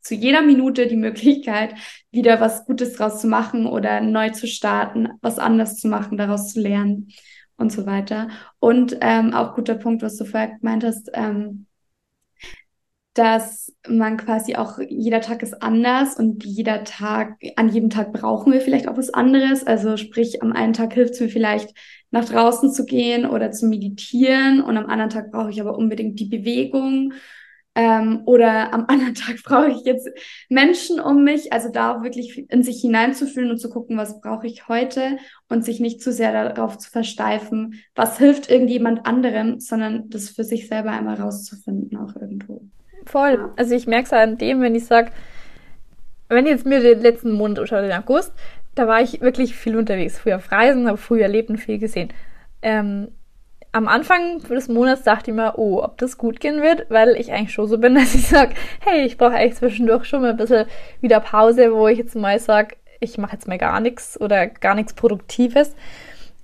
zu 0.02 0.16
jeder 0.16 0.42
Minute 0.42 0.88
die 0.88 0.98
Möglichkeit, 0.98 1.74
wieder 2.12 2.42
was 2.42 2.66
Gutes 2.66 2.94
draus 2.94 3.22
zu 3.22 3.28
machen 3.28 3.66
oder 3.66 4.02
neu 4.02 4.30
zu 4.32 4.48
starten, 4.48 5.10
was 5.22 5.40
anders 5.40 5.78
zu 5.80 5.88
machen, 5.88 6.18
daraus 6.18 6.52
zu 6.52 6.60
lernen 6.60 7.08
und 7.58 7.72
so 7.72 7.86
weiter. 7.86 8.30
Und 8.60 8.98
ähm, 9.02 9.34
auch 9.34 9.56
guter 9.56 9.76
Punkt, 9.76 10.02
was 10.02 10.18
du 10.18 10.26
vorher 10.26 10.58
gemeint 10.58 10.84
hast, 10.84 11.10
ähm, 11.14 11.68
dass 13.14 13.72
man 13.88 14.18
quasi 14.18 14.56
auch, 14.56 14.80
jeder 14.80 15.22
Tag 15.22 15.44
ist 15.44 15.62
anders 15.62 16.18
und 16.18 16.44
jeder 16.44 16.84
Tag, 16.84 17.38
an 17.58 17.70
jedem 17.70 17.92
Tag 17.92 18.12
brauchen 18.12 18.52
wir 18.52 18.62
vielleicht 18.62 18.88
auch 18.88 18.98
was 18.98 19.14
anderes. 19.14 19.66
Also 19.66 19.98
sprich, 19.98 20.42
am 20.42 20.52
einen 20.52 20.74
Tag 20.74 20.94
hilft 20.94 21.14
es 21.14 21.20
mir 21.20 21.30
vielleicht, 21.30 21.76
nach 22.10 22.26
draußen 22.26 22.72
zu 22.72 22.86
gehen 22.86 23.26
oder 23.26 23.52
zu 23.52 23.68
meditieren 23.68 24.62
und 24.62 24.78
am 24.78 24.86
anderen 24.86 25.10
Tag 25.10 25.32
brauche 25.32 25.50
ich 25.50 25.60
aber 25.60 25.76
unbedingt 25.76 26.20
die 26.20 26.26
Bewegung. 26.26 27.14
Ähm, 27.76 28.22
oder 28.26 28.74
am 28.74 28.86
anderen 28.88 29.16
Tag 29.16 29.38
brauche 29.44 29.72
ich 29.72 29.84
jetzt 29.84 30.10
Menschen 30.50 31.00
um 31.00 31.24
mich, 31.24 31.52
also 31.52 31.70
da 31.70 32.04
wirklich 32.04 32.50
in 32.50 32.64
sich 32.64 32.82
hineinzufühlen 32.82 33.52
und 33.52 33.58
zu 33.58 33.70
gucken, 33.70 33.98
was 33.98 34.22
brauche 34.22 34.48
ich 34.48 34.68
heute 34.68 35.18
und 35.50 35.66
sich 35.66 35.80
nicht 35.80 36.02
zu 36.02 36.12
sehr 36.12 36.32
darauf 36.32 36.78
zu 36.78 36.90
versteifen, 36.90 37.82
was 37.96 38.18
hilft 38.18 38.50
irgendjemand 38.50 39.06
anderem, 39.06 39.60
sondern 39.60 40.10
das 40.10 40.30
für 40.30 40.44
sich 40.44 40.68
selber 40.68 40.92
einmal 40.92 41.16
rauszufinden 41.16 41.98
auch 41.98 42.16
irgendwo. 42.16 42.62
Voll. 43.06 43.52
Also 43.58 43.76
ich 43.76 43.88
merke 43.88 44.06
es 44.06 44.14
an 44.14 44.38
dem, 44.38 44.62
wenn 44.62 44.76
ich 44.76 44.86
sage, 44.86 45.12
wenn 46.30 46.46
ich 46.46 46.52
jetzt 46.52 46.66
mir 46.66 46.80
den 46.80 47.02
letzten 47.02 47.32
Monat 47.32 47.60
anschaue, 47.60 47.82
den 47.82 47.92
August, 47.92 48.34
da 48.76 48.88
war 48.88 49.02
ich 49.02 49.22
wirklich 49.22 49.56
viel 49.56 49.78
unterwegs. 49.78 50.20
Früher 50.20 50.38
auf 50.38 50.52
Reisen, 50.52 50.88
habe 50.88 50.98
früh 50.98 51.22
erlebt 51.22 51.50
und 51.50 51.58
viel 51.58 51.78
gesehen. 51.78 52.10
Ähm, 52.62 53.10
am 53.74 53.88
Anfang 53.88 54.40
des 54.44 54.70
Monats 54.70 55.04
dachte 55.04 55.32
ich 55.32 55.36
mir, 55.36 55.58
oh, 55.58 55.82
ob 55.84 55.98
das 55.98 56.18
gut 56.18 56.40
gehen 56.40 56.62
wird, 56.62 56.86
weil 56.90 57.18
ich 57.18 57.34
eigentlich 57.34 57.54
schon 57.54 57.68
so 57.68 57.78
bin, 57.78 57.96
dass 57.96 58.16
ich 58.16 58.28
sage, 58.28 58.54
hey, 58.80 59.04
ich 59.04 59.18
brauche 59.18 59.34
eigentlich 59.34 59.56
zwischendurch 59.56 60.06
schon 60.06 60.22
mal 60.22 60.30
ein 60.30 60.38
bisschen 60.38 60.68
wieder 61.02 61.20
Pause, 61.20 61.74
wo 61.74 61.88
ich 61.88 61.98
jetzt 61.98 62.16
mal 62.16 62.40
sage, 62.40 62.76
ich 63.00 63.18
mache 63.18 63.34
jetzt 63.34 63.48
mal 63.48 63.58
gar 63.58 63.82
nichts 63.82 64.20
oder 64.22 64.48
gar 64.48 64.76
nichts 64.76 64.94
Produktives. 64.94 65.76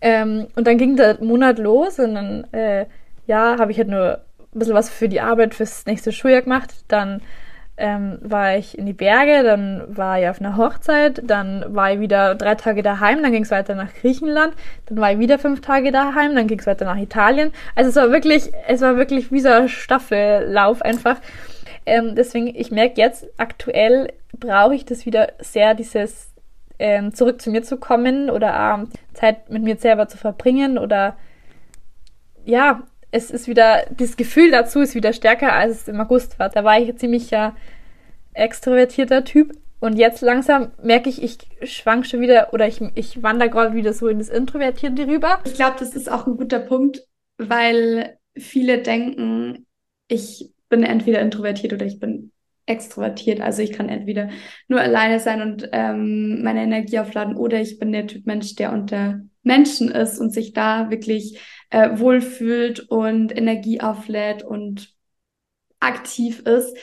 Ähm, 0.02 0.48
und 0.56 0.68
dann 0.68 0.78
ging 0.78 0.96
der 0.96 1.24
Monat 1.24 1.60
los 1.60 2.00
und 2.00 2.16
dann, 2.16 2.46
äh, 2.52 2.86
ja, 3.28 3.58
habe 3.60 3.72
ich 3.72 3.78
halt 3.78 3.90
nur 3.90 4.22
ein 4.54 4.60
bisschen 4.60 4.74
was 4.74 4.90
für 4.90 5.08
die 5.08 5.22
Arbeit 5.22 5.54
fürs 5.54 5.86
nächste 5.86 6.12
Schuljahr 6.12 6.42
gemacht. 6.42 6.74
Dann 6.88 7.22
ähm, 7.80 8.20
war 8.22 8.58
ich 8.58 8.78
in 8.78 8.86
die 8.86 8.94
Berge, 8.94 9.44
dann 9.44 9.84
war 9.88 10.20
ich 10.20 10.28
auf 10.28 10.40
einer 10.40 10.58
Hochzeit, 10.58 11.22
dann 11.24 11.66
war 11.70 11.94
ich 11.94 12.00
wieder 12.00 12.36
drei 12.36 12.56
Tage 12.56 12.84
daheim, 12.84 13.24
dann 13.24 13.32
ging 13.32 13.44
es 13.44 13.52
weiter 13.52 13.74
nach 13.74 13.94
Griechenland, 13.94 14.54
dann 14.88 15.00
war 15.00 15.14
ich 15.14 15.20
wieder 15.20 15.40
fünf 15.40 15.62
Tage 15.62 15.92
daheim, 15.92 16.36
dann 16.36 16.48
ging 16.48 16.60
es 16.60 16.68
weiter 16.68 16.86
nach 16.86 16.98
Italien. 16.98 17.52
Also 17.76 17.90
es 17.90 17.96
war 17.96 18.12
wirklich, 18.12 18.52
es 18.68 18.82
war 18.82 18.98
wirklich 18.98 19.32
wie 19.32 19.40
so 19.40 19.50
ein 19.50 19.70
Staffellauf 19.70 20.82
einfach. 20.82 21.18
Ähm, 21.86 22.16
deswegen, 22.16 22.48
ich 22.48 22.70
merke 22.70 23.00
jetzt, 23.02 23.26
aktuell 23.38 24.14
brauche 24.38 24.76
ich 24.76 24.86
das 24.86 25.06
wieder 25.06 25.30
sehr, 25.40 25.74
dieses 25.74 26.34
ähm, 26.78 27.14
zurück 27.14 27.42
zu 27.42 27.50
mir 27.50 27.64
zu 27.64 27.78
kommen 27.78 28.30
oder 28.30 28.78
ähm, 28.78 28.90
Zeit 29.14 29.50
mit 29.50 29.64
mir 29.64 29.78
selber 29.78 30.08
zu 30.08 30.18
verbringen 30.18 30.78
oder 30.78 31.16
ja, 32.46 32.82
es 33.12 33.32
ist 33.32 33.48
wieder, 33.48 33.86
das 33.92 34.18
Gefühl 34.18 34.52
dazu 34.52 34.82
ist 34.82 34.96
wieder 34.96 35.14
stärker, 35.14 35.54
als 35.54 35.82
es 35.82 35.88
im 35.88 36.00
August 36.00 36.40
war. 36.40 36.50
Da 36.50 36.64
war 36.64 36.80
ich 36.80 36.96
ziemlich 36.98 37.32
ja 37.32 37.56
extrovertierter 38.34 39.24
Typ. 39.24 39.54
Und 39.80 39.98
jetzt 39.98 40.22
langsam 40.22 40.72
merke 40.84 41.10
ich, 41.10 41.24
ich 41.24 41.38
schwank 41.64 42.06
schon 42.06 42.20
wieder 42.20 42.54
oder 42.54 42.68
ich, 42.68 42.82
ich 42.96 43.24
wandere 43.24 43.50
gerade 43.50 43.76
wieder 43.76 43.94
so 43.94 44.08
in 44.08 44.20
das 44.20 44.30
Introvertierte 44.30 45.08
rüber. 45.08 45.40
Ich 45.46 45.54
glaube, 45.54 45.78
das 45.80 45.96
ist 45.96 46.12
auch 46.12 46.28
ein 46.28 46.36
guter 46.36 46.60
Punkt, 46.60 47.02
weil 47.38 48.18
viele 48.38 48.82
denken, 48.82 49.66
ich 50.10 50.52
bin 50.68 50.84
entweder 50.84 51.22
introvertiert 51.22 51.74
oder 51.74 51.86
ich 51.86 52.00
bin 52.00 52.32
extrovertiert. 52.66 53.40
Also 53.42 53.62
ich 53.62 53.72
kann 53.72 53.90
entweder 53.90 54.30
nur 54.68 54.82
alleine 54.82 55.20
sein 55.20 55.42
und 55.42 55.70
ähm, 55.72 56.44
meine 56.44 56.62
Energie 56.62 57.00
aufladen 57.00 57.36
oder 57.36 57.60
ich 57.60 57.80
bin 57.80 57.92
der 57.92 58.06
Typ 58.06 58.28
Mensch, 58.28 58.56
der 58.56 58.74
unter 58.74 59.22
Menschen 59.44 59.90
ist 59.90 60.20
und 60.20 60.32
sich 60.32 60.54
da 60.54 60.90
wirklich 60.90 61.40
äh, 61.70 61.98
wohlfühlt 62.00 62.82
und 62.90 63.36
Energie 63.36 63.82
auflädt 63.82 64.44
und 64.44 64.94
aktiv 65.80 66.40
ist. 66.42 66.76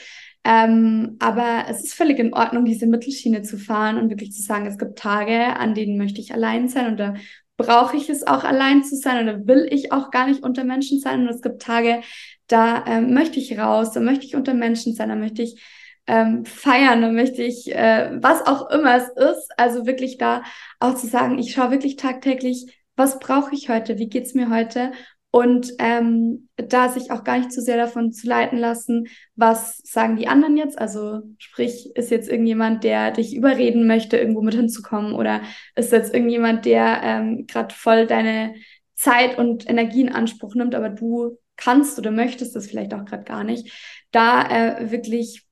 Ähm, 0.43 1.17
aber 1.19 1.65
es 1.69 1.83
ist 1.83 1.93
völlig 1.93 2.19
in 2.19 2.33
Ordnung, 2.33 2.65
diese 2.65 2.87
Mittelschiene 2.87 3.41
zu 3.41 3.57
fahren 3.57 3.97
und 3.97 4.09
wirklich 4.09 4.31
zu 4.31 4.41
sagen, 4.41 4.65
es 4.65 4.77
gibt 4.77 4.97
Tage, 4.97 5.57
an 5.57 5.73
denen 5.73 5.97
möchte 5.97 6.21
ich 6.21 6.33
allein 6.33 6.69
sein 6.69 6.87
und 6.87 6.97
da 6.97 7.15
brauche 7.57 7.97
ich 7.97 8.09
es 8.09 8.25
auch 8.25 8.43
allein 8.43 8.83
zu 8.83 8.95
sein 8.95 9.27
oder 9.27 9.47
will 9.47 9.67
ich 9.69 9.91
auch 9.91 10.11
gar 10.11 10.27
nicht 10.27 10.43
unter 10.43 10.63
Menschen 10.63 10.99
sein. 10.99 11.21
Und 11.21 11.29
es 11.33 11.41
gibt 11.41 11.61
Tage, 11.61 12.01
da 12.47 12.85
ähm, 12.87 13.13
möchte 13.13 13.39
ich 13.39 13.57
raus, 13.57 13.91
da 13.91 13.99
möchte 13.99 14.25
ich 14.25 14.35
unter 14.35 14.53
Menschen 14.53 14.93
sein, 14.93 15.09
da 15.09 15.15
möchte 15.15 15.41
ich 15.41 15.61
ähm, 16.07 16.45
feiern, 16.45 17.01
da 17.01 17.11
möchte 17.11 17.43
ich, 17.43 17.73
äh, 17.73 18.11
was 18.21 18.45
auch 18.45 18.69
immer 18.69 18.95
es 18.95 19.09
ist, 19.09 19.51
also 19.57 19.85
wirklich 19.85 20.17
da 20.17 20.43
auch 20.79 20.95
zu 20.95 21.07
sagen, 21.07 21.37
ich 21.37 21.51
schaue 21.53 21.71
wirklich 21.71 21.97
tagtäglich, 21.97 22.81
was 22.95 23.19
brauche 23.19 23.53
ich 23.53 23.69
heute, 23.69 23.99
wie 23.99 24.09
geht's 24.09 24.33
mir 24.33 24.49
heute 24.49 24.91
und 25.31 25.73
ähm, 25.79 26.49
da 26.55 26.89
sich 26.89 27.11
auch 27.11 27.23
gar 27.23 27.37
nicht 27.37 27.51
zu 27.51 27.61
sehr 27.61 27.77
davon 27.77 28.11
zu 28.11 28.27
leiten 28.27 28.57
lassen, 28.57 29.07
was 29.35 29.77
sagen 29.83 30.15
die 30.15 30.27
anderen 30.27 30.57
jetzt. 30.57 30.79
Also 30.79 31.21
sprich, 31.37 31.95
ist 31.95 32.11
jetzt 32.11 32.29
irgendjemand, 32.29 32.83
der 32.83 33.11
dich 33.11 33.35
überreden 33.35 33.87
möchte, 33.87 34.17
irgendwo 34.17 34.41
mit 34.41 34.55
hinzukommen, 34.55 35.13
oder 35.13 35.41
ist 35.75 35.91
jetzt 35.91 36.13
irgendjemand, 36.13 36.65
der 36.65 37.01
ähm, 37.03 37.45
gerade 37.45 37.75
voll 37.75 38.07
deine 38.07 38.55
Zeit 38.95 39.37
und 39.37 39.69
Energie 39.69 40.01
in 40.01 40.11
Anspruch 40.11 40.55
nimmt, 40.55 40.73
aber 40.73 40.89
du 40.89 41.37
kannst 41.55 41.99
oder 41.99 42.11
möchtest 42.11 42.55
das 42.55 42.67
vielleicht 42.67 42.93
auch 42.93 43.05
gerade 43.05 43.23
gar 43.23 43.43
nicht. 43.43 43.71
Da 44.11 44.41
äh, 44.43 44.91
wirklich 44.91 45.46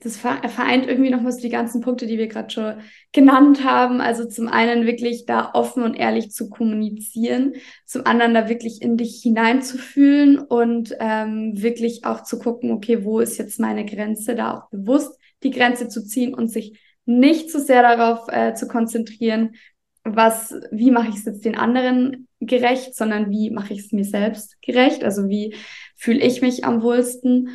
das 0.00 0.16
vereint 0.18 0.86
irgendwie 0.86 1.10
nochmal 1.10 1.32
so 1.32 1.40
die 1.40 1.48
ganzen 1.48 1.80
Punkte, 1.80 2.06
die 2.06 2.18
wir 2.18 2.26
gerade 2.26 2.50
schon 2.50 2.74
genannt 3.12 3.64
haben. 3.64 4.00
Also 4.00 4.26
zum 4.26 4.48
einen 4.48 4.86
wirklich 4.86 5.24
da 5.24 5.52
offen 5.54 5.82
und 5.82 5.94
ehrlich 5.94 6.30
zu 6.30 6.50
kommunizieren, 6.50 7.54
zum 7.86 8.04
anderen 8.04 8.34
da 8.34 8.48
wirklich 8.48 8.82
in 8.82 8.96
dich 8.96 9.20
hineinzufühlen 9.22 10.38
und 10.38 10.94
ähm, 11.00 11.52
wirklich 11.54 12.04
auch 12.04 12.22
zu 12.22 12.38
gucken, 12.38 12.70
okay, 12.72 13.04
wo 13.04 13.20
ist 13.20 13.38
jetzt 13.38 13.60
meine 13.60 13.86
Grenze, 13.86 14.34
da 14.34 14.58
auch 14.58 14.70
bewusst 14.70 15.18
die 15.42 15.50
Grenze 15.50 15.88
zu 15.88 16.04
ziehen 16.04 16.34
und 16.34 16.48
sich 16.48 16.78
nicht 17.06 17.50
zu 17.50 17.60
sehr 17.60 17.82
darauf 17.82 18.28
äh, 18.28 18.54
zu 18.54 18.66
konzentrieren, 18.66 19.54
was, 20.02 20.54
wie 20.70 20.90
mache 20.90 21.08
ich 21.08 21.16
es 21.16 21.24
jetzt 21.24 21.44
den 21.44 21.56
anderen 21.56 22.28
gerecht, 22.40 22.94
sondern 22.94 23.30
wie 23.30 23.50
mache 23.50 23.72
ich 23.72 23.80
es 23.80 23.92
mir 23.92 24.04
selbst 24.04 24.60
gerecht, 24.60 25.02
also 25.02 25.28
wie 25.28 25.54
fühle 25.96 26.20
ich 26.20 26.42
mich 26.42 26.64
am 26.64 26.82
wohlsten 26.82 27.48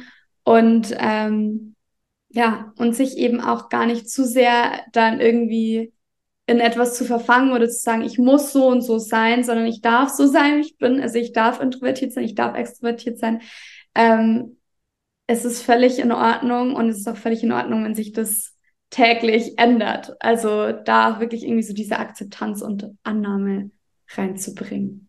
und 0.43 0.95
ähm, 0.97 1.75
ja, 2.29 2.73
und 2.77 2.95
sich 2.95 3.17
eben 3.17 3.41
auch 3.41 3.69
gar 3.69 3.85
nicht 3.85 4.09
zu 4.09 4.25
sehr 4.25 4.83
dann 4.91 5.19
irgendwie 5.19 5.93
in 6.45 6.59
etwas 6.59 6.95
zu 6.95 7.05
verfangen 7.05 7.51
oder 7.51 7.69
zu 7.69 7.79
sagen, 7.79 8.01
ich 8.01 8.17
muss 8.17 8.51
so 8.51 8.67
und 8.67 8.81
so 8.81 8.97
sein, 8.97 9.43
sondern 9.43 9.67
ich 9.67 9.81
darf 9.81 10.09
so 10.09 10.25
sein, 10.25 10.57
wie 10.57 10.61
ich 10.61 10.77
bin. 10.77 10.99
Also 10.99 11.19
ich 11.19 11.31
darf 11.31 11.61
introvertiert 11.61 12.11
sein, 12.11 12.23
ich 12.23 12.35
darf 12.35 12.55
extrovertiert 12.55 13.19
sein. 13.19 13.41
Ähm, 13.93 14.57
es 15.27 15.45
ist 15.45 15.61
völlig 15.61 15.99
in 15.99 16.11
Ordnung 16.11 16.75
und 16.75 16.89
es 16.89 16.97
ist 16.97 17.07
auch 17.07 17.17
völlig 17.17 17.43
in 17.43 17.51
Ordnung, 17.51 17.83
wenn 17.83 17.93
sich 17.93 18.13
das 18.13 18.55
täglich 18.89 19.59
ändert. 19.59 20.15
Also 20.19 20.71
da 20.71 21.19
wirklich 21.19 21.43
irgendwie 21.43 21.63
so 21.63 21.73
diese 21.73 21.99
Akzeptanz 21.99 22.63
und 22.63 22.95
Annahme 23.03 23.69
reinzubringen. 24.15 25.07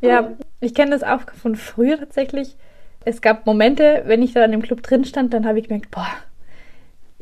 Ja, 0.00 0.36
ich 0.60 0.74
kenne 0.74 0.92
das 0.92 1.02
auch 1.02 1.22
von 1.34 1.56
früher 1.56 1.98
tatsächlich. 1.98 2.56
Es 3.04 3.20
gab 3.20 3.44
Momente, 3.44 4.04
wenn 4.06 4.22
ich 4.22 4.34
da 4.34 4.44
in 4.44 4.52
dem 4.52 4.62
Club 4.62 4.82
drin 4.82 5.04
stand, 5.04 5.34
dann 5.34 5.46
habe 5.46 5.58
ich 5.58 5.66
gemerkt, 5.66 5.90
boah, 5.90 6.06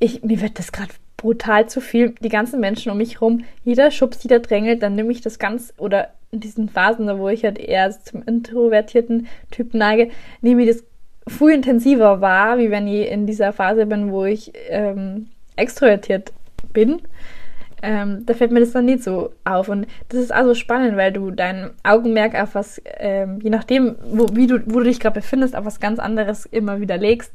ich, 0.00 0.22
mir 0.22 0.40
wird 0.40 0.58
das 0.58 0.72
gerade 0.72 0.92
brutal 1.16 1.68
zu 1.68 1.80
viel. 1.80 2.14
Die 2.20 2.28
ganzen 2.28 2.60
Menschen 2.60 2.90
um 2.90 2.98
mich 2.98 3.20
rum, 3.20 3.44
jeder 3.64 3.90
schubst, 3.90 4.22
jeder 4.22 4.38
drängelt, 4.38 4.82
dann 4.82 4.94
nehme 4.94 5.12
ich 5.12 5.20
das 5.20 5.38
ganz, 5.38 5.74
oder 5.76 6.10
in 6.30 6.40
diesen 6.40 6.68
Phasen, 6.68 7.06
wo 7.18 7.28
ich 7.28 7.44
halt 7.44 7.58
eher 7.58 7.90
zum 7.90 8.22
introvertierten 8.22 9.26
Typen 9.50 9.78
neige, 9.78 10.10
nehme 10.40 10.62
ich 10.62 10.68
das 10.68 10.84
viel 11.26 11.50
intensiver 11.50 12.20
wahr, 12.20 12.58
wie 12.58 12.70
wenn 12.70 12.86
ich 12.86 13.10
in 13.10 13.26
dieser 13.26 13.52
Phase 13.52 13.86
bin, 13.86 14.12
wo 14.12 14.24
ich 14.24 14.52
ähm, 14.68 15.28
extrovertiert 15.56 16.32
bin. 16.72 17.02
Ähm, 17.80 18.24
da 18.26 18.34
fällt 18.34 18.50
mir 18.50 18.60
das 18.60 18.72
dann 18.72 18.86
nicht 18.86 19.04
so 19.04 19.32
auf. 19.44 19.68
Und 19.68 19.86
das 20.08 20.20
ist 20.20 20.32
also 20.32 20.54
spannend, 20.54 20.96
weil 20.96 21.12
du 21.12 21.30
dein 21.30 21.70
Augenmerk 21.84 22.34
auf 22.34 22.54
was, 22.54 22.80
ähm, 22.98 23.40
je 23.42 23.50
nachdem, 23.50 23.96
wo, 24.10 24.26
wie 24.32 24.46
du, 24.46 24.60
wo 24.66 24.78
du 24.78 24.84
dich 24.84 25.00
gerade 25.00 25.20
befindest, 25.20 25.54
auf 25.54 25.64
was 25.64 25.80
ganz 25.80 25.98
anderes 25.98 26.46
immer 26.46 26.80
wieder 26.80 26.96
legst 26.96 27.32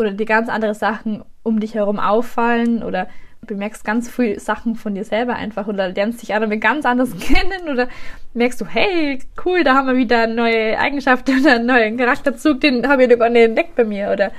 oder 0.00 0.12
dir 0.12 0.26
ganz 0.26 0.48
andere 0.48 0.74
Sachen 0.74 1.22
um 1.42 1.60
dich 1.60 1.74
herum 1.74 1.98
auffallen 1.98 2.82
oder 2.82 3.08
bemerkst 3.46 3.84
ganz 3.84 4.10
viele 4.10 4.38
Sachen 4.38 4.74
von 4.74 4.94
dir 4.94 5.04
selber 5.04 5.34
einfach 5.34 5.66
oder 5.66 5.88
lernst 5.88 6.22
dich 6.22 6.34
andere 6.34 6.58
ganz 6.58 6.84
anders 6.84 7.10
kennen 7.20 7.68
oder 7.70 7.88
merkst 8.34 8.60
du, 8.60 8.66
hey, 8.66 9.18
cool, 9.44 9.64
da 9.64 9.74
haben 9.74 9.88
wir 9.88 9.96
wieder 9.96 10.26
neue 10.26 10.78
Eigenschaft 10.78 11.28
oder 11.28 11.56
einen 11.56 11.66
neuen 11.66 11.96
Charakterzug, 11.96 12.60
den 12.60 12.88
habe 12.88 13.04
ich 13.04 13.10
noch 13.10 13.18
gar 13.18 13.30
nicht 13.30 13.44
entdeckt 13.44 13.76
bei 13.76 13.84
mir 13.84 14.10
oder 14.12 14.32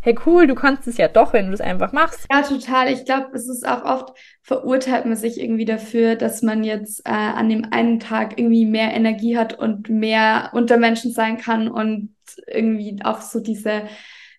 hey 0.00 0.16
cool, 0.24 0.46
du 0.46 0.54
kannst 0.54 0.86
es 0.86 0.96
ja 0.96 1.08
doch, 1.08 1.32
wenn 1.32 1.48
du 1.48 1.52
es 1.52 1.60
einfach 1.60 1.92
machst. 1.92 2.26
Ja, 2.30 2.42
total. 2.42 2.90
Ich 2.90 3.04
glaube, 3.04 3.28
es 3.34 3.48
ist 3.48 3.66
auch 3.68 3.84
oft, 3.84 4.16
verurteilt 4.42 5.04
man 5.04 5.16
sich 5.16 5.40
irgendwie 5.40 5.64
dafür, 5.64 6.14
dass 6.16 6.40
man 6.42 6.64
jetzt 6.64 7.00
äh, 7.04 7.10
an 7.10 7.48
dem 7.48 7.66
einen 7.72 8.00
Tag 8.00 8.38
irgendwie 8.38 8.64
mehr 8.64 8.94
Energie 8.94 9.36
hat 9.36 9.58
und 9.58 9.90
mehr 9.90 10.50
unter 10.54 10.76
Menschen 10.76 11.12
sein 11.12 11.36
kann 11.36 11.68
und 11.68 12.14
irgendwie 12.46 13.00
auch 13.04 13.20
so 13.20 13.40
diese 13.40 13.82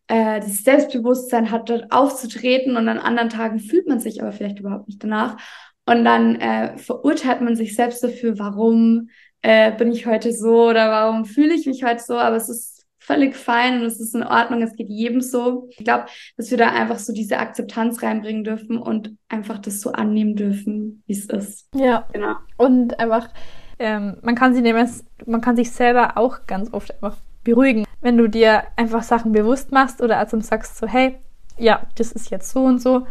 äh, 0.10 0.40
dieses 0.42 0.64
Selbstbewusstsein 0.64 1.52
hat, 1.52 1.70
dort 1.70 1.92
aufzutreten 1.92 2.76
und 2.76 2.90
an 2.90 2.98
anderen 2.98 3.30
Tagen 3.30 3.60
fühlt 3.60 3.88
man 3.88 4.00
sich 4.00 4.22
aber 4.22 4.32
vielleicht 4.32 4.60
überhaupt 4.60 4.88
nicht 4.88 5.04
danach. 5.04 5.38
Und 5.86 6.04
dann 6.04 6.36
äh, 6.36 6.78
verurteilt 6.78 7.42
man 7.42 7.56
sich 7.56 7.76
selbst 7.76 8.04
dafür, 8.04 8.38
warum 8.38 9.10
äh, 9.42 9.72
bin 9.72 9.92
ich 9.92 10.06
heute 10.06 10.34
so 10.34 10.70
oder 10.70 10.90
warum 10.90 11.26
fühle 11.26 11.54
ich 11.54 11.68
mich 11.68 11.84
heute 11.84 12.04
so. 12.04 12.18
Aber 12.18 12.36
es 12.36 12.50
ist 12.50 12.86
völlig 12.98 13.36
fein 13.36 13.82
und 13.82 13.86
es 13.86 14.00
ist 14.00 14.16
in 14.16 14.24
Ordnung, 14.24 14.62
es 14.64 14.76
geht 14.76 14.90
jedem 14.90 15.22
so. 15.22 15.68
Ich 15.70 15.84
glaube, 15.84 16.06
dass 16.38 16.50
wir 16.50 16.58
da 16.58 16.70
einfach 16.70 17.00
so 17.00 17.14
diese 17.14 17.38
Akzeptanz 17.38 18.02
reinbringen 18.02 18.44
dürfen 18.44 18.78
und 18.78 19.16
einfach 19.30 19.60
das 19.60 19.82
so 19.82 19.92
annehmen 19.92 20.36
dürfen, 20.36 21.04
wie 21.06 21.14
es 21.14 21.26
ist. 21.26 21.68
Ja, 21.76 22.08
genau. 22.14 22.36
Und 22.58 23.00
einfach, 23.00 23.30
ähm, 23.78 24.18
man 24.24 24.36
kann 24.36 24.54
sich 24.54 24.64
nehmen, 24.64 24.90
man 25.26 25.42
kann 25.42 25.56
sich 25.56 25.72
selber 25.72 26.18
auch 26.18 26.46
ganz 26.48 26.74
oft 26.74 26.92
einfach 26.96 27.18
beruhigen 27.50 27.86
wenn 28.02 28.18
du 28.18 28.28
dir 28.28 28.64
einfach 28.76 29.04
Sachen 29.04 29.32
bewusst 29.32 29.72
machst 29.72 30.02
oder 30.02 30.18
also 30.18 30.40
sagst 30.40 30.78
so, 30.78 30.88
hey, 30.88 31.16
ja, 31.58 31.82
das 31.96 32.12
ist 32.12 32.30
jetzt 32.32 32.52
so 32.52 32.64
und 32.64 32.82
so 32.82 33.06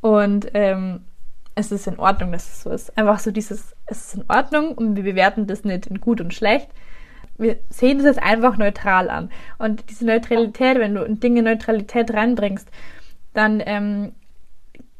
und 0.00 0.48
ähm, 0.54 1.02
es 1.54 1.72
ist 1.72 1.86
in 1.86 1.98
Ordnung, 1.98 2.32
dass 2.32 2.48
es 2.48 2.62
so 2.62 2.70
ist. 2.70 2.96
Einfach 2.96 3.18
so 3.18 3.30
dieses, 3.30 3.74
es 3.86 4.06
ist 4.06 4.14
in 4.14 4.24
Ordnung 4.28 4.72
und 4.72 4.96
wir 4.96 5.02
bewerten 5.02 5.46
das 5.46 5.64
nicht 5.64 5.88
in 5.88 6.00
gut 6.00 6.20
und 6.20 6.32
schlecht. 6.32 6.68
Wir 7.36 7.56
sehen 7.68 7.98
das 7.98 8.06
jetzt 8.06 8.22
einfach 8.22 8.56
neutral 8.56 9.10
an. 9.10 9.30
Und 9.58 9.90
diese 9.90 10.06
Neutralität, 10.06 10.78
wenn 10.78 10.94
du 10.94 11.02
in 11.02 11.20
Dinge 11.20 11.42
Neutralität 11.42 12.12
reinbringst, 12.14 12.68
dann 13.34 13.62
ähm, 13.66 14.12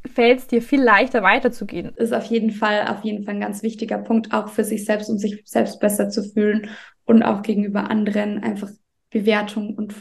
fällt 0.04 0.40
es 0.40 0.46
dir 0.48 0.60
viel 0.60 0.82
leichter 0.82 1.22
weiterzugehen. 1.22 1.94
Ist 1.96 2.12
auf 2.12 2.24
jeden 2.24 2.50
Fall, 2.50 2.88
auf 2.88 3.04
jeden 3.04 3.24
Fall 3.24 3.34
ein 3.34 3.40
ganz 3.40 3.62
wichtiger 3.62 3.98
Punkt, 3.98 4.32
auch 4.32 4.48
für 4.48 4.64
sich 4.64 4.84
selbst, 4.84 5.08
um 5.08 5.18
sich 5.18 5.42
selbst 5.46 5.80
besser 5.80 6.10
zu 6.10 6.22
fühlen 6.22 6.68
und 7.04 7.22
auch 7.22 7.42
gegenüber 7.42 7.90
anderen 7.90 8.42
einfach 8.42 8.70
Bewertung 9.10 9.74
und 9.74 9.94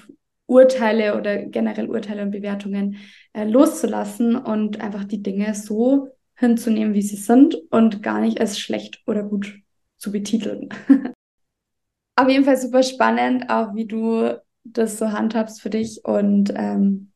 Urteile 0.46 1.18
oder 1.18 1.38
generell 1.46 1.90
Urteile 1.90 2.24
und 2.24 2.32
Bewertungen 2.32 2.98
äh, 3.34 3.46
loszulassen 3.46 4.36
und 4.36 4.82
einfach 4.82 5.04
die 5.04 5.22
Dinge 5.22 5.54
so 5.54 6.10
hinzunehmen, 6.36 6.94
wie 6.94 7.02
sie 7.02 7.18
sind 7.18 7.56
und 7.70 8.02
gar 8.02 8.20
nicht 8.22 8.40
als 8.40 8.60
schlecht 8.60 9.04
oder 9.06 9.24
gut 9.24 9.60
zu 9.98 10.12
betiteln. 10.12 10.70
Auf 12.16 12.28
jeden 12.28 12.46
Fall 12.46 12.58
super 12.58 12.84
spannend, 12.84 13.50
auch 13.50 13.76
wie 13.76 13.86
du 13.86 14.42
das 14.64 14.98
so 14.98 15.12
handhabst 15.12 15.62
für 15.62 15.70
dich 15.70 16.04
und 16.04 16.52
ähm, 16.56 17.09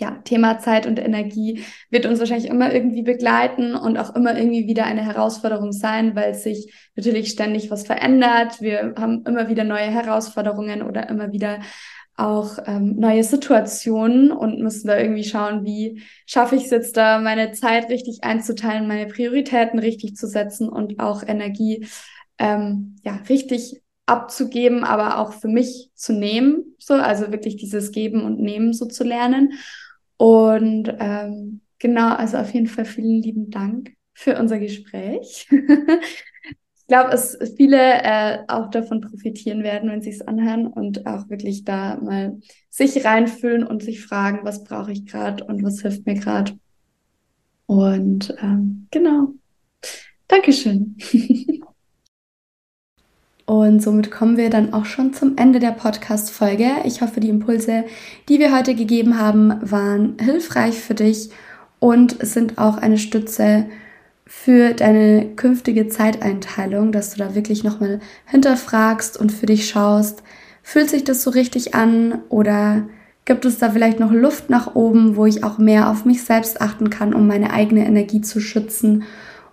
ja, 0.00 0.12
Thema 0.24 0.58
Zeit 0.58 0.86
und 0.86 0.98
Energie 0.98 1.62
wird 1.90 2.06
uns 2.06 2.18
wahrscheinlich 2.20 2.50
immer 2.50 2.72
irgendwie 2.72 3.02
begleiten 3.02 3.74
und 3.74 3.98
auch 3.98 4.16
immer 4.16 4.36
irgendwie 4.36 4.66
wieder 4.66 4.86
eine 4.86 5.04
Herausforderung 5.04 5.72
sein, 5.72 6.16
weil 6.16 6.34
sich 6.34 6.72
natürlich 6.96 7.30
ständig 7.30 7.70
was 7.70 7.86
verändert. 7.86 8.62
Wir 8.62 8.94
haben 8.98 9.24
immer 9.26 9.48
wieder 9.50 9.64
neue 9.64 9.90
Herausforderungen 9.90 10.82
oder 10.82 11.08
immer 11.10 11.32
wieder 11.32 11.60
auch 12.16 12.58
ähm, 12.66 12.96
neue 12.96 13.24
Situationen 13.24 14.32
und 14.32 14.60
müssen 14.60 14.88
da 14.88 14.98
irgendwie 14.98 15.24
schauen, 15.24 15.64
wie 15.64 16.02
schaffe 16.26 16.56
ich 16.56 16.64
es 16.64 16.70
jetzt 16.70 16.96
da, 16.96 17.18
meine 17.18 17.52
Zeit 17.52 17.90
richtig 17.90 18.24
einzuteilen, 18.24 18.88
meine 18.88 19.06
Prioritäten 19.06 19.78
richtig 19.78 20.16
zu 20.16 20.26
setzen 20.26 20.68
und 20.70 20.98
auch 20.98 21.22
Energie 21.22 21.86
ähm, 22.38 22.96
ja 23.02 23.20
richtig 23.28 23.82
abzugeben, 24.06 24.82
aber 24.82 25.18
auch 25.18 25.34
für 25.34 25.48
mich 25.48 25.90
zu 25.94 26.12
nehmen, 26.12 26.74
so 26.78 26.94
also 26.94 27.30
wirklich 27.32 27.56
dieses 27.56 27.92
Geben 27.92 28.24
und 28.24 28.40
Nehmen 28.40 28.72
so 28.72 28.86
zu 28.86 29.04
lernen. 29.04 29.52
Und 30.20 30.94
ähm, 30.98 31.62
genau, 31.78 32.14
also 32.14 32.36
auf 32.36 32.52
jeden 32.52 32.66
Fall 32.66 32.84
vielen 32.84 33.22
lieben 33.22 33.50
Dank 33.50 33.94
für 34.12 34.38
unser 34.38 34.58
Gespräch. 34.58 35.48
ich 35.50 36.86
glaube, 36.86 37.10
dass 37.10 37.38
viele 37.56 37.78
äh, 37.78 38.40
auch 38.46 38.68
davon 38.68 39.00
profitieren 39.00 39.62
werden, 39.62 39.88
wenn 39.90 40.02
sie 40.02 40.10
es 40.10 40.20
anhören 40.20 40.66
und 40.66 41.06
auch 41.06 41.30
wirklich 41.30 41.64
da 41.64 41.96
mal 41.96 42.38
sich 42.68 43.02
reinfühlen 43.02 43.66
und 43.66 43.82
sich 43.82 44.04
fragen, 44.04 44.40
was 44.42 44.62
brauche 44.62 44.92
ich 44.92 45.06
gerade 45.06 45.42
und 45.44 45.62
was 45.62 45.80
hilft 45.80 46.04
mir 46.04 46.16
gerade. 46.16 46.52
Und 47.64 48.34
ähm, 48.42 48.88
genau. 48.90 49.32
Dankeschön. 50.28 50.98
Und 53.50 53.82
somit 53.82 54.12
kommen 54.12 54.36
wir 54.36 54.48
dann 54.48 54.72
auch 54.72 54.84
schon 54.84 55.12
zum 55.12 55.36
Ende 55.36 55.58
der 55.58 55.72
Podcast-Folge. 55.72 56.68
Ich 56.84 57.02
hoffe, 57.02 57.18
die 57.18 57.30
Impulse, 57.30 57.82
die 58.28 58.38
wir 58.38 58.56
heute 58.56 58.76
gegeben 58.76 59.18
haben, 59.18 59.58
waren 59.60 60.14
hilfreich 60.20 60.78
für 60.78 60.94
dich 60.94 61.30
und 61.80 62.24
sind 62.24 62.58
auch 62.58 62.76
eine 62.76 62.96
Stütze 62.96 63.66
für 64.24 64.72
deine 64.72 65.34
künftige 65.34 65.88
Zeiteinteilung, 65.88 66.92
dass 66.92 67.10
du 67.10 67.18
da 67.18 67.34
wirklich 67.34 67.64
nochmal 67.64 67.98
hinterfragst 68.26 69.16
und 69.18 69.32
für 69.32 69.46
dich 69.46 69.68
schaust, 69.68 70.22
fühlt 70.62 70.88
sich 70.88 71.02
das 71.02 71.24
so 71.24 71.30
richtig 71.30 71.74
an 71.74 72.20
oder 72.28 72.84
gibt 73.24 73.44
es 73.44 73.58
da 73.58 73.70
vielleicht 73.70 73.98
noch 73.98 74.12
Luft 74.12 74.48
nach 74.48 74.76
oben, 74.76 75.16
wo 75.16 75.26
ich 75.26 75.42
auch 75.42 75.58
mehr 75.58 75.90
auf 75.90 76.04
mich 76.04 76.22
selbst 76.22 76.60
achten 76.60 76.88
kann, 76.88 77.12
um 77.12 77.26
meine 77.26 77.52
eigene 77.52 77.84
Energie 77.84 78.20
zu 78.20 78.38
schützen 78.38 79.02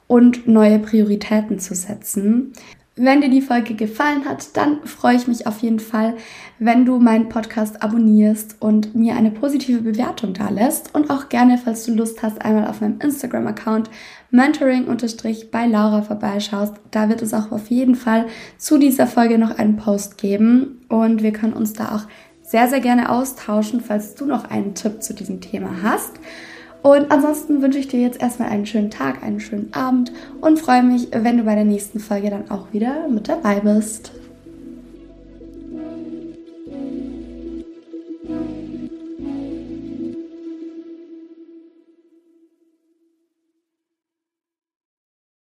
und 0.05 0.47
neue 0.47 0.77
Prioritäten 0.77 1.57
zu 1.57 1.73
setzen. 1.73 2.53
Wenn 2.99 3.21
dir 3.21 3.29
die 3.29 3.41
Folge 3.41 3.75
gefallen 3.75 4.25
hat, 4.25 4.57
dann 4.57 4.83
freue 4.86 5.15
ich 5.15 5.27
mich 5.27 5.45
auf 5.45 5.60
jeden 5.60 5.79
Fall, 5.79 6.15
wenn 6.57 6.83
du 6.83 6.97
meinen 6.97 7.29
Podcast 7.29 7.83
abonnierst 7.83 8.55
und 8.60 8.95
mir 8.95 9.15
eine 9.15 9.29
positive 9.29 9.81
Bewertung 9.81 10.33
da 10.33 10.49
lässt 10.49 10.95
und 10.95 11.12
auch 11.12 11.29
gerne, 11.29 11.60
falls 11.63 11.86
du 11.86 11.93
Lust 11.93 12.23
hast, 12.23 12.41
einmal 12.41 12.67
auf 12.67 12.81
meinem 12.81 12.99
Instagram-Account 12.99 13.91
mentoring 14.31 14.88
bei 15.51 15.67
Laura 15.67 16.01
vorbeischaust. 16.01 16.73
Da 16.89 17.07
wird 17.07 17.21
es 17.21 17.36
auch 17.36 17.51
auf 17.51 17.69
jeden 17.69 17.93
Fall 17.93 18.25
zu 18.57 18.79
dieser 18.79 19.05
Folge 19.05 19.38
noch 19.38 19.60
einen 19.60 19.77
Post 19.77 20.17
geben 20.17 20.81
und 20.89 21.21
wir 21.21 21.33
können 21.33 21.53
uns 21.53 21.73
da 21.73 21.95
auch 21.95 22.07
sehr, 22.41 22.67
sehr 22.67 22.79
gerne 22.79 23.12
austauschen, 23.12 23.79
falls 23.79 24.15
du 24.15 24.25
noch 24.25 24.49
einen 24.49 24.73
Tipp 24.73 25.03
zu 25.03 25.13
diesem 25.13 25.39
Thema 25.39 25.69
hast. 25.83 26.13
Und 26.88 27.12
ansonsten 27.12 27.62
wünsche 27.62 27.80
ich 27.80 27.89
dir 27.89 28.00
jetzt 28.00 28.21
erstmal 28.21 28.47
einen 28.47 28.65
schönen 28.65 28.89
Tag, 28.89 29.21
einen 29.21 29.41
schönen 29.41 29.73
Abend 29.73 30.13
und 30.39 30.58
freue 30.58 30.84
mich, 30.84 31.10
wenn 31.12 31.38
du 31.38 31.43
bei 31.43 31.54
der 31.54 31.65
nächsten 31.65 32.00
Folge 32.00 32.30
dann 32.30 32.50
auch 32.50 32.71
wieder 32.71 33.10
mit 33.10 33.28
dabei 33.28 33.60
bist. 33.60 34.13